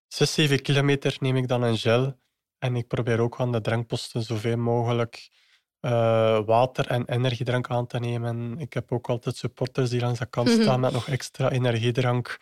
6, 0.07 0.33
7 0.33 0.61
kilometer 0.61 1.17
neem 1.19 1.37
ik 1.37 1.47
dan 1.47 1.63
een 1.63 1.77
gel. 1.77 2.19
En 2.57 2.75
ik 2.75 2.87
probeer 2.87 3.19
ook 3.19 3.39
aan 3.39 3.51
de 3.51 3.61
drankposten 3.61 4.23
zoveel 4.23 4.57
mogelijk 4.57 5.29
uh, 5.81 6.39
water 6.45 6.87
en 6.87 7.09
energiedrank 7.09 7.69
aan 7.69 7.87
te 7.87 7.99
nemen. 7.99 8.59
Ik 8.59 8.73
heb 8.73 8.91
ook 8.91 9.09
altijd 9.09 9.35
supporters 9.35 9.89
die 9.89 9.99
langs 9.99 10.19
de 10.19 10.25
kant 10.25 10.47
mhm. 10.47 10.61
staan 10.61 10.79
met 10.79 10.91
nog 10.91 11.07
extra 11.07 11.51
energiedrank. 11.51 12.37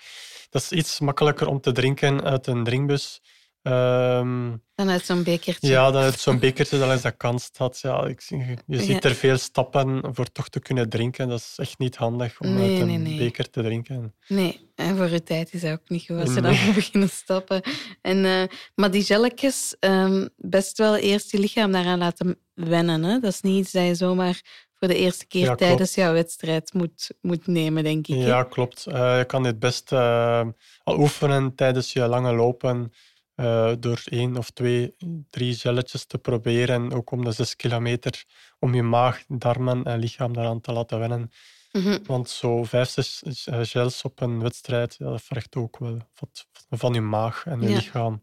Dat 0.50 0.62
is 0.62 0.72
iets 0.72 1.00
makkelijker 1.00 1.48
om 1.48 1.62
te 1.62 1.72
drinken 1.72 2.24
uit 2.24 2.48
een 2.48 2.64
drinkbus. 2.64 3.22
Um, 3.70 4.64
dan 4.76 4.90
uit 4.90 5.06
zo'n 5.06 5.24
bekertje. 5.24 5.68
Ja, 5.68 5.92
dan 5.92 6.02
uit 6.02 6.20
zo'n 6.20 6.40
bekertje 6.40 6.78
dat 6.78 6.88
langs 6.88 7.04
de 7.04 7.12
kant 7.12 7.42
staat. 7.42 7.80
Ja, 7.80 8.06
ik, 8.06 8.22
je 8.66 8.82
ziet 8.82 9.06
er 9.06 9.16
veel 9.16 9.38
stappen 9.38 10.02
voor 10.12 10.32
toch 10.32 10.50
te 10.50 10.60
kunnen 10.60 10.90
drinken. 10.90 11.28
Dat 11.28 11.40
is 11.40 11.54
echt 11.58 11.80
niet 11.80 11.96
handig 11.96 12.40
om 12.40 12.58
uit 12.58 12.80
een 12.80 13.18
beker 13.18 13.50
te 13.50 13.62
drinken. 13.62 14.16
Nee, 14.28 14.72
en 14.76 14.98
voor 14.98 15.10
je 15.10 15.24
tijd 15.24 15.54
is 15.54 15.62
dat 15.62 15.72
ook 15.72 15.90
niet 15.90 16.06
goed 16.06 16.20
als 16.20 16.34
je 16.34 16.42
dan 16.42 16.52
beginnen 16.76 17.10
stappen. 17.10 17.62
En, 18.02 18.18
uh, 18.18 18.44
maar 18.76 18.92
die 18.92 19.04
gelletjes, 19.04 19.76
um, 19.80 20.30
best 20.38 20.78
wel 20.78 20.98
eerst 20.98 21.32
je 21.32 21.40
lichaam 21.40 21.72
daaraan 21.72 22.00
laten 22.00 22.40
wennen. 22.54 23.04
Hè? 23.04 23.20
Dat 23.20 23.34
is 23.34 23.42
niet 23.42 23.58
iets 23.58 23.72
dat 23.72 23.86
je 23.86 23.96
zomaar 23.96 24.42
voor 24.74 24.88
de 24.88 24.98
eerste 24.98 25.28
keer 25.28 25.56
tijdens 25.56 25.96
jouw 25.96 26.14
wedstrijd 26.14 26.74
moet, 26.74 27.12
moet 27.22 27.48
nemen, 27.48 27.84
denk 27.84 28.08
ik. 28.08 28.16
Ja, 28.16 28.44
klopt. 28.44 28.86
Uh, 28.88 29.18
je 29.18 29.26
kan 29.26 29.44
dit 29.44 29.60
best 29.60 29.92
uh, 29.92 30.48
al 30.84 31.00
oefenen 31.00 31.56
tijdens 31.56 31.94
je 31.94 32.08
lange 32.08 32.34
lopen. 32.34 32.94
Uh, 33.40 33.72
door 33.80 34.02
één 34.06 34.38
of 34.38 34.50
twee, 34.50 34.96
drie 35.30 35.56
gelletjes 35.56 36.06
te 36.06 36.18
proberen, 36.18 36.92
ook 36.94 37.12
om 37.12 37.24
de 37.24 37.32
zes 37.32 37.56
kilometer, 37.56 38.24
om 38.60 38.76
je 38.76 38.84
maag, 38.84 39.24
darmen 39.28 39.84
en 39.84 40.00
lichaam 40.00 40.34
daaraan 40.34 40.62
te 40.62 40.72
laten 40.72 41.00
wennen. 41.00 41.32
Mhm. 41.72 41.98
Want 42.04 42.30
zo 42.30 42.64
vijf, 42.64 42.90
zes 42.90 43.22
gels 43.50 44.02
op 44.02 44.22
een 44.22 44.42
wedstrijd, 44.42 44.96
ja, 44.98 45.10
dat 45.10 45.22
vergt 45.22 45.56
ook 45.56 45.78
wel 45.78 45.98
wat 46.20 46.48
van 46.70 46.94
je 46.94 47.02
maag 47.02 47.46
en 47.46 47.62
je 47.62 47.68
lichaam. 47.68 48.22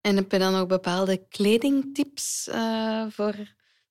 En 0.00 0.16
heb 0.16 0.32
je 0.32 0.38
dan 0.38 0.54
ook 0.54 0.68
bepaalde 0.68 1.26
kledingtips 1.28 2.48
uh, 2.48 3.06
voor 3.08 3.34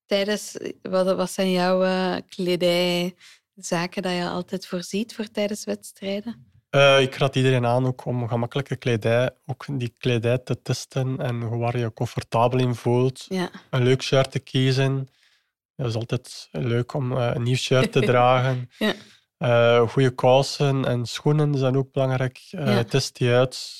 tijdens... 0.05 0.57
Wat, 0.81 1.15
wat 1.15 1.31
zijn 1.31 1.51
jouw 1.51 1.83
uh, 1.83 2.15
kledijzaken 2.27 4.01
dat 4.01 4.11
je 4.11 4.27
altijd 4.29 4.67
voorziet 4.67 5.15
voor 5.15 5.31
tijdens 5.31 5.63
wedstrijden? 5.63 6.48
Uh, 6.75 7.01
ik 7.01 7.15
raad 7.15 7.35
iedereen 7.35 7.65
aan 7.65 7.85
ook 7.85 8.05
om 8.05 8.27
gemakkelijke 8.27 8.75
kledij, 8.75 9.29
ook 9.45 9.65
die 9.71 9.93
kledij 9.97 10.37
te 10.37 10.61
testen 10.61 11.17
en 11.19 11.57
waar 11.57 11.77
je 11.77 11.83
je 11.83 11.93
comfortabel 11.93 12.59
in 12.59 12.75
voelt. 12.75 13.25
Ja. 13.29 13.49
Een 13.69 13.83
leuk 13.83 14.01
shirt 14.01 14.31
te 14.31 14.39
kiezen. 14.39 15.09
Het 15.75 15.87
is 15.87 15.95
altijd 15.95 16.47
leuk 16.51 16.93
om 16.93 17.11
een 17.11 17.43
nieuw 17.43 17.55
shirt 17.55 17.91
te 17.91 17.99
dragen. 18.11 18.69
ja. 18.77 18.93
Uh, 19.39 19.89
goede 19.89 20.15
kousen 20.15 20.85
en 20.85 21.05
schoenen 21.05 21.57
zijn 21.57 21.77
ook 21.77 21.91
belangrijk. 21.91 22.41
Uh, 22.51 22.79
Test 22.79 23.17
die 23.17 23.31
uit 23.31 23.77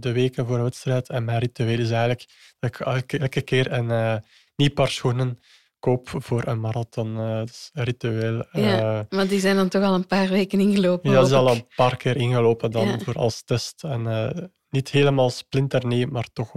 de 0.00 0.12
weken 0.12 0.46
voor 0.46 0.56
een 0.56 0.62
wedstrijd. 0.62 1.08
En 1.08 1.24
mijn 1.24 1.38
ritueel 1.38 1.78
is 1.78 1.90
eigenlijk 1.90 2.26
dat 2.58 2.70
ik 2.70 2.80
elke, 2.80 3.18
elke 3.18 3.40
keer 3.40 3.72
een 3.72 4.22
nieuw 4.56 4.72
paar 4.72 4.88
schoenen 4.88 5.38
koop 5.78 6.08
voor 6.14 6.46
een 6.46 6.60
marathon. 6.60 7.14
dat 7.14 7.48
is 7.48 7.70
een 7.72 7.84
ritueel. 7.84 8.44
Ja, 8.52 9.06
maar 9.08 9.28
die 9.28 9.40
zijn 9.40 9.56
dan 9.56 9.68
toch 9.68 9.82
al 9.82 9.94
een 9.94 10.06
paar 10.06 10.28
weken 10.28 10.60
ingelopen? 10.60 11.10
Ja, 11.10 11.18
die 11.18 11.28
zijn 11.28 11.40
al 11.40 11.50
een 11.50 11.66
paar 11.76 11.96
keer 11.96 12.16
ingelopen 12.16 12.70
dan 12.70 13.00
voor 13.00 13.14
als 13.14 13.42
test. 13.42 13.84
En 13.84 14.52
niet 14.70 14.90
helemaal 14.90 15.30
splinternieuw, 15.30 16.08
maar 16.10 16.28
toch, 16.32 16.52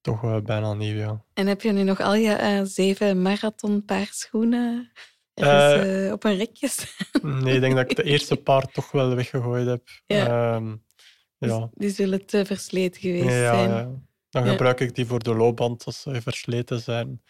toch 0.00 0.42
bijna 0.42 0.74
nieuw. 0.74 0.96
Ja. 0.96 1.24
En 1.34 1.46
heb 1.46 1.62
je 1.62 1.72
nu 1.72 1.82
nog 1.82 2.00
al 2.00 2.14
je 2.14 2.60
zeven 2.64 3.22
marathonpaar 3.22 4.08
schoenen 4.10 4.92
uh, 5.44 6.12
op 6.12 6.24
een 6.24 6.36
rekje 6.36 6.68
Nee, 7.22 7.54
ik 7.54 7.60
denk 7.60 7.74
dat 7.74 7.90
ik 7.90 7.96
de 7.96 8.02
eerste 8.12 8.36
paar 8.36 8.66
toch 8.72 8.90
wel 8.90 9.14
weggegooid 9.14 9.66
heb. 9.66 9.82
Ja. 10.06 10.54
Um, 10.54 10.84
ja. 11.38 11.70
die 11.74 11.90
zullen 11.90 12.26
te 12.26 12.44
versleten 12.44 13.00
geweest 13.00 13.24
zijn. 13.24 13.70
Ja. 13.70 13.90
Dan 14.30 14.46
gebruik 14.46 14.80
ik 14.80 14.94
die 14.94 15.06
voor 15.06 15.22
de 15.22 15.34
loopband 15.34 15.84
als 15.84 16.00
ze 16.00 16.22
versleten 16.22 16.80
zijn. 16.80 17.22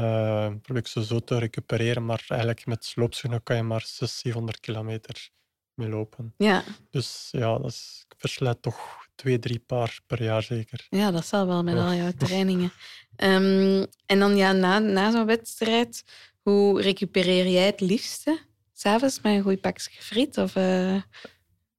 Uh, 0.00 0.46
probeer 0.62 0.82
ik 0.82 0.86
ze 0.86 1.04
zo 1.04 1.20
te 1.20 1.38
recupereren, 1.38 2.04
maar 2.04 2.24
eigenlijk 2.28 2.66
met 2.66 2.92
loopschoenen 2.94 3.42
kan 3.42 3.56
je 3.56 3.62
maar 3.62 3.80
600, 3.80 4.18
700 4.18 4.60
kilometer 4.60 5.30
mee 5.74 5.88
lopen. 5.88 6.34
Ja. 6.36 6.64
Dus 6.90 7.28
ja, 7.30 7.58
dat 7.58 7.70
is, 7.70 8.04
ik 8.08 8.14
verslijt 8.18 8.62
toch 8.62 9.06
twee, 9.14 9.38
drie 9.38 9.58
paar 9.58 10.00
per 10.06 10.22
jaar 10.22 10.42
zeker. 10.42 10.86
Ja, 10.90 11.10
dat 11.10 11.26
zal 11.26 11.46
wel 11.46 11.62
met 11.62 11.76
al 11.76 11.94
jouw 11.94 12.12
trainingen. 12.26 12.72
Um, 13.16 13.86
en 14.06 14.18
dan 14.18 14.36
ja, 14.36 14.52
na, 14.52 14.78
na 14.78 15.10
zo'n 15.10 15.26
wedstrijd 15.26 16.04
hoe 16.42 16.82
recupereer 16.82 17.48
jij 17.48 17.66
het 17.66 17.80
liefste? 17.80 18.38
S'avonds 18.72 19.20
met 19.20 19.34
een 19.34 19.42
goed 19.42 19.60
pakje 19.60 20.02
friet? 20.02 20.38
Of, 20.38 20.56
uh... 20.56 21.02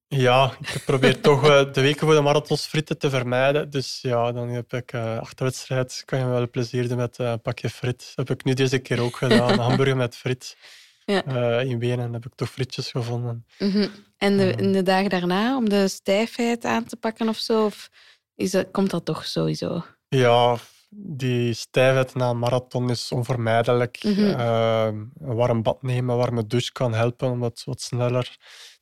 Ja, 0.09 0.53
ik 0.73 0.81
probeer 0.85 1.21
toch 1.29 1.43
uh, 1.43 1.73
de 1.73 1.81
weken 1.81 2.05
voor 2.05 2.15
de 2.15 2.21
marathons 2.21 2.65
frieten 2.65 2.97
te 2.97 3.09
vermijden. 3.09 3.69
Dus 3.69 3.99
ja, 4.01 4.31
dan 4.31 4.49
heb 4.49 4.73
ik 4.73 4.93
uh, 4.93 5.17
achter 5.17 5.37
de 5.37 5.43
wedstrijd 5.43 6.03
kan 6.05 6.19
je 6.19 6.25
wel 6.25 6.49
plezier 6.49 6.87
doen 6.87 6.97
met 6.97 7.17
een 7.17 7.41
pakje 7.41 7.69
frit. 7.69 8.11
Dat 8.15 8.27
heb 8.27 8.39
ik 8.39 8.45
nu 8.45 8.53
deze 8.53 8.79
keer 8.79 9.01
ook 9.01 9.15
gedaan. 9.15 9.49
Een 9.53 9.59
hamburger 9.59 9.97
met 9.97 10.15
frit. 10.15 10.57
Ja. 11.05 11.59
in 11.59 11.79
Wenen 11.79 12.13
heb 12.13 12.25
ik 12.25 12.35
toch 12.35 12.49
frietjes 12.49 12.91
gevonden. 12.91 13.45
Mm 13.59 13.71
-hmm. 13.71 13.89
En 14.17 14.37
de, 14.37 14.51
in 14.51 14.71
de 14.71 14.83
dagen 14.83 15.09
daarna, 15.09 15.57
om 15.57 15.69
de 15.69 15.87
stijfheid 15.87 16.65
aan 16.65 16.85
te 16.85 16.95
pakken 16.95 17.29
of 17.29 17.37
zo? 17.37 17.65
Of 17.65 17.89
is 18.35 18.51
dat, 18.51 18.71
komt 18.71 18.89
dat 18.89 19.05
toch 19.05 19.25
sowieso? 19.25 19.85
Ja, 20.07 20.57
die 20.89 21.53
stijfheid 21.53 22.15
na 22.15 22.29
een 22.29 22.39
marathon 22.39 22.89
is 22.89 23.11
onvermijdelijk. 23.11 24.03
Mm 24.03 24.17
een 24.17 25.35
warm 25.35 25.61
bad 25.61 25.81
nemen, 25.81 26.13
een 26.13 26.21
warme 26.21 26.47
douche 26.47 26.71
kan 26.71 26.93
helpen 26.93 27.29
om 27.31 27.39
wat 27.39 27.63
sneller 27.65 28.37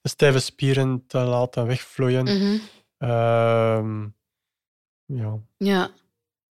stijve 0.07 0.39
spieren 0.39 1.03
te 1.07 1.17
laten 1.17 1.65
wegvloeien. 1.67 2.23
Mhm. 2.23 2.57
Ehm, 2.97 4.07
ja. 5.05 5.39
ja, 5.57 5.91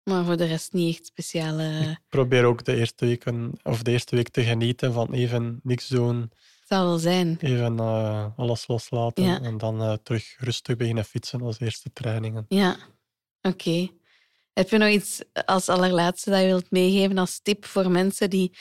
maar 0.02 0.24
voor 0.24 0.36
de 0.36 0.44
rest 0.44 0.72
niet 0.72 0.96
echt 0.96 1.06
speciale... 1.06 1.80
Ik 1.80 1.98
probeer 2.08 2.44
ook 2.44 2.64
de 2.64 2.76
eerste, 2.76 3.06
weken, 3.06 3.52
of 3.62 3.82
de 3.82 3.90
eerste 3.90 4.16
week 4.16 4.28
te 4.28 4.42
genieten 4.42 4.92
van 4.92 5.12
even 5.12 5.60
niks 5.62 5.88
doen. 5.88 6.20
Het 6.20 6.78
zal 6.78 6.84
wel 6.84 6.98
zijn. 6.98 7.36
Even 7.40 7.76
uh, 7.76 8.26
alles 8.36 8.66
loslaten 8.66 9.42
en 9.42 9.58
dan 9.58 9.82
uh, 9.82 9.92
terug 10.02 10.36
rustig 10.38 10.76
beginnen 10.76 11.04
fietsen 11.04 11.42
als 11.42 11.60
eerste 11.60 11.92
trainingen. 11.92 12.44
Ja, 12.48 12.76
oké. 13.42 13.88
Heb 14.52 14.68
je 14.68 14.78
nog 14.78 14.88
iets 14.88 15.22
als 15.44 15.68
allerlaatste 15.68 16.30
dat 16.30 16.40
je 16.40 16.46
wilt 16.46 16.70
meegeven 16.70 17.18
als 17.18 17.40
tip 17.42 17.64
voor 17.64 17.90
mensen 17.90 18.30
die 18.30 18.56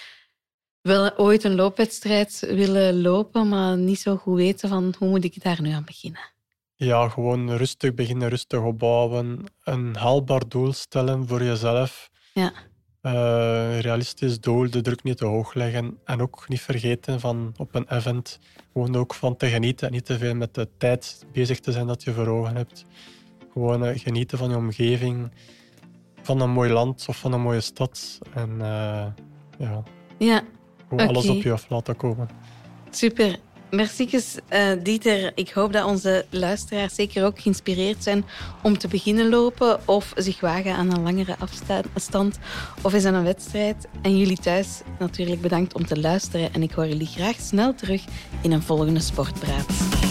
wel 0.85 1.17
ooit 1.17 1.43
een 1.43 1.55
loopwedstrijd 1.55 2.39
willen 2.49 3.01
lopen, 3.01 3.49
maar 3.49 3.77
niet 3.77 3.99
zo 3.99 4.15
goed 4.15 4.35
weten 4.35 4.69
van 4.69 4.95
hoe 4.97 5.09
moet 5.09 5.23
ik 5.23 5.43
daar 5.43 5.61
nu 5.61 5.71
aan 5.71 5.85
beginnen? 5.85 6.21
Ja, 6.75 7.09
gewoon 7.09 7.55
rustig 7.55 7.93
beginnen, 7.93 8.29
rustig 8.29 8.61
opbouwen. 8.61 9.43
Een 9.63 9.95
haalbaar 9.95 10.47
doel 10.47 10.73
stellen 10.73 11.27
voor 11.27 11.43
jezelf. 11.43 12.09
Ja. 12.33 12.53
Uh, 13.01 13.79
realistisch 13.79 14.39
doel, 14.39 14.69
de 14.69 14.81
druk 14.81 15.03
niet 15.03 15.17
te 15.17 15.25
hoog 15.25 15.53
leggen. 15.53 15.99
En 16.03 16.21
ook 16.21 16.49
niet 16.49 16.61
vergeten 16.61 17.19
van 17.19 17.53
op 17.57 17.75
een 17.75 17.87
event 17.89 18.39
gewoon 18.73 18.95
ook 18.95 19.13
van 19.13 19.35
te 19.35 19.47
genieten 19.47 19.87
en 19.87 19.93
niet 19.93 20.05
te 20.05 20.17
veel 20.17 20.35
met 20.35 20.53
de 20.53 20.67
tijd 20.77 21.25
bezig 21.31 21.59
te 21.59 21.71
zijn 21.71 21.87
dat 21.87 22.03
je 22.03 22.13
voor 22.13 22.27
ogen 22.27 22.55
hebt. 22.55 22.85
Gewoon 23.53 23.85
uh, 23.85 23.97
genieten 23.97 24.37
van 24.37 24.49
je 24.49 24.55
omgeving 24.55 25.31
van 26.21 26.41
een 26.41 26.51
mooi 26.51 26.71
land 26.71 27.05
of 27.07 27.17
van 27.17 27.33
een 27.33 27.41
mooie 27.41 27.61
stad. 27.61 28.19
En 28.33 28.49
uh, 28.51 29.05
ja, 29.57 29.83
ja 30.17 30.43
okay. 30.89 31.07
alles 31.07 31.29
op 31.29 31.41
je 31.41 31.51
af 31.51 31.69
laten 31.69 31.97
komen. 31.97 32.29
Super. 32.89 33.35
Merci, 33.69 34.09
uh, 34.13 34.71
Dieter. 34.83 35.31
Ik 35.35 35.49
hoop 35.49 35.73
dat 35.73 35.85
onze 35.85 36.25
luisteraars 36.29 36.95
zeker 36.95 37.25
ook 37.25 37.39
geïnspireerd 37.39 38.03
zijn 38.03 38.25
om 38.63 38.77
te 38.77 38.87
beginnen 38.87 39.29
lopen 39.29 39.87
of 39.87 40.13
zich 40.15 40.39
wagen 40.39 40.75
aan 40.75 40.93
een 40.93 41.03
langere 41.03 41.35
afstand 41.93 42.39
of 42.81 42.93
eens 42.93 43.05
aan 43.05 43.13
een 43.13 43.23
wedstrijd. 43.23 43.87
En 44.01 44.17
jullie 44.17 44.37
thuis 44.37 44.81
natuurlijk 44.99 45.41
bedankt 45.41 45.73
om 45.73 45.85
te 45.85 45.99
luisteren 45.99 46.53
en 46.53 46.63
ik 46.63 46.71
hoor 46.71 46.87
jullie 46.87 47.07
graag 47.07 47.35
snel 47.39 47.75
terug 47.75 48.03
in 48.41 48.51
een 48.51 48.61
volgende 48.61 48.99
Sportpraat. 48.99 50.04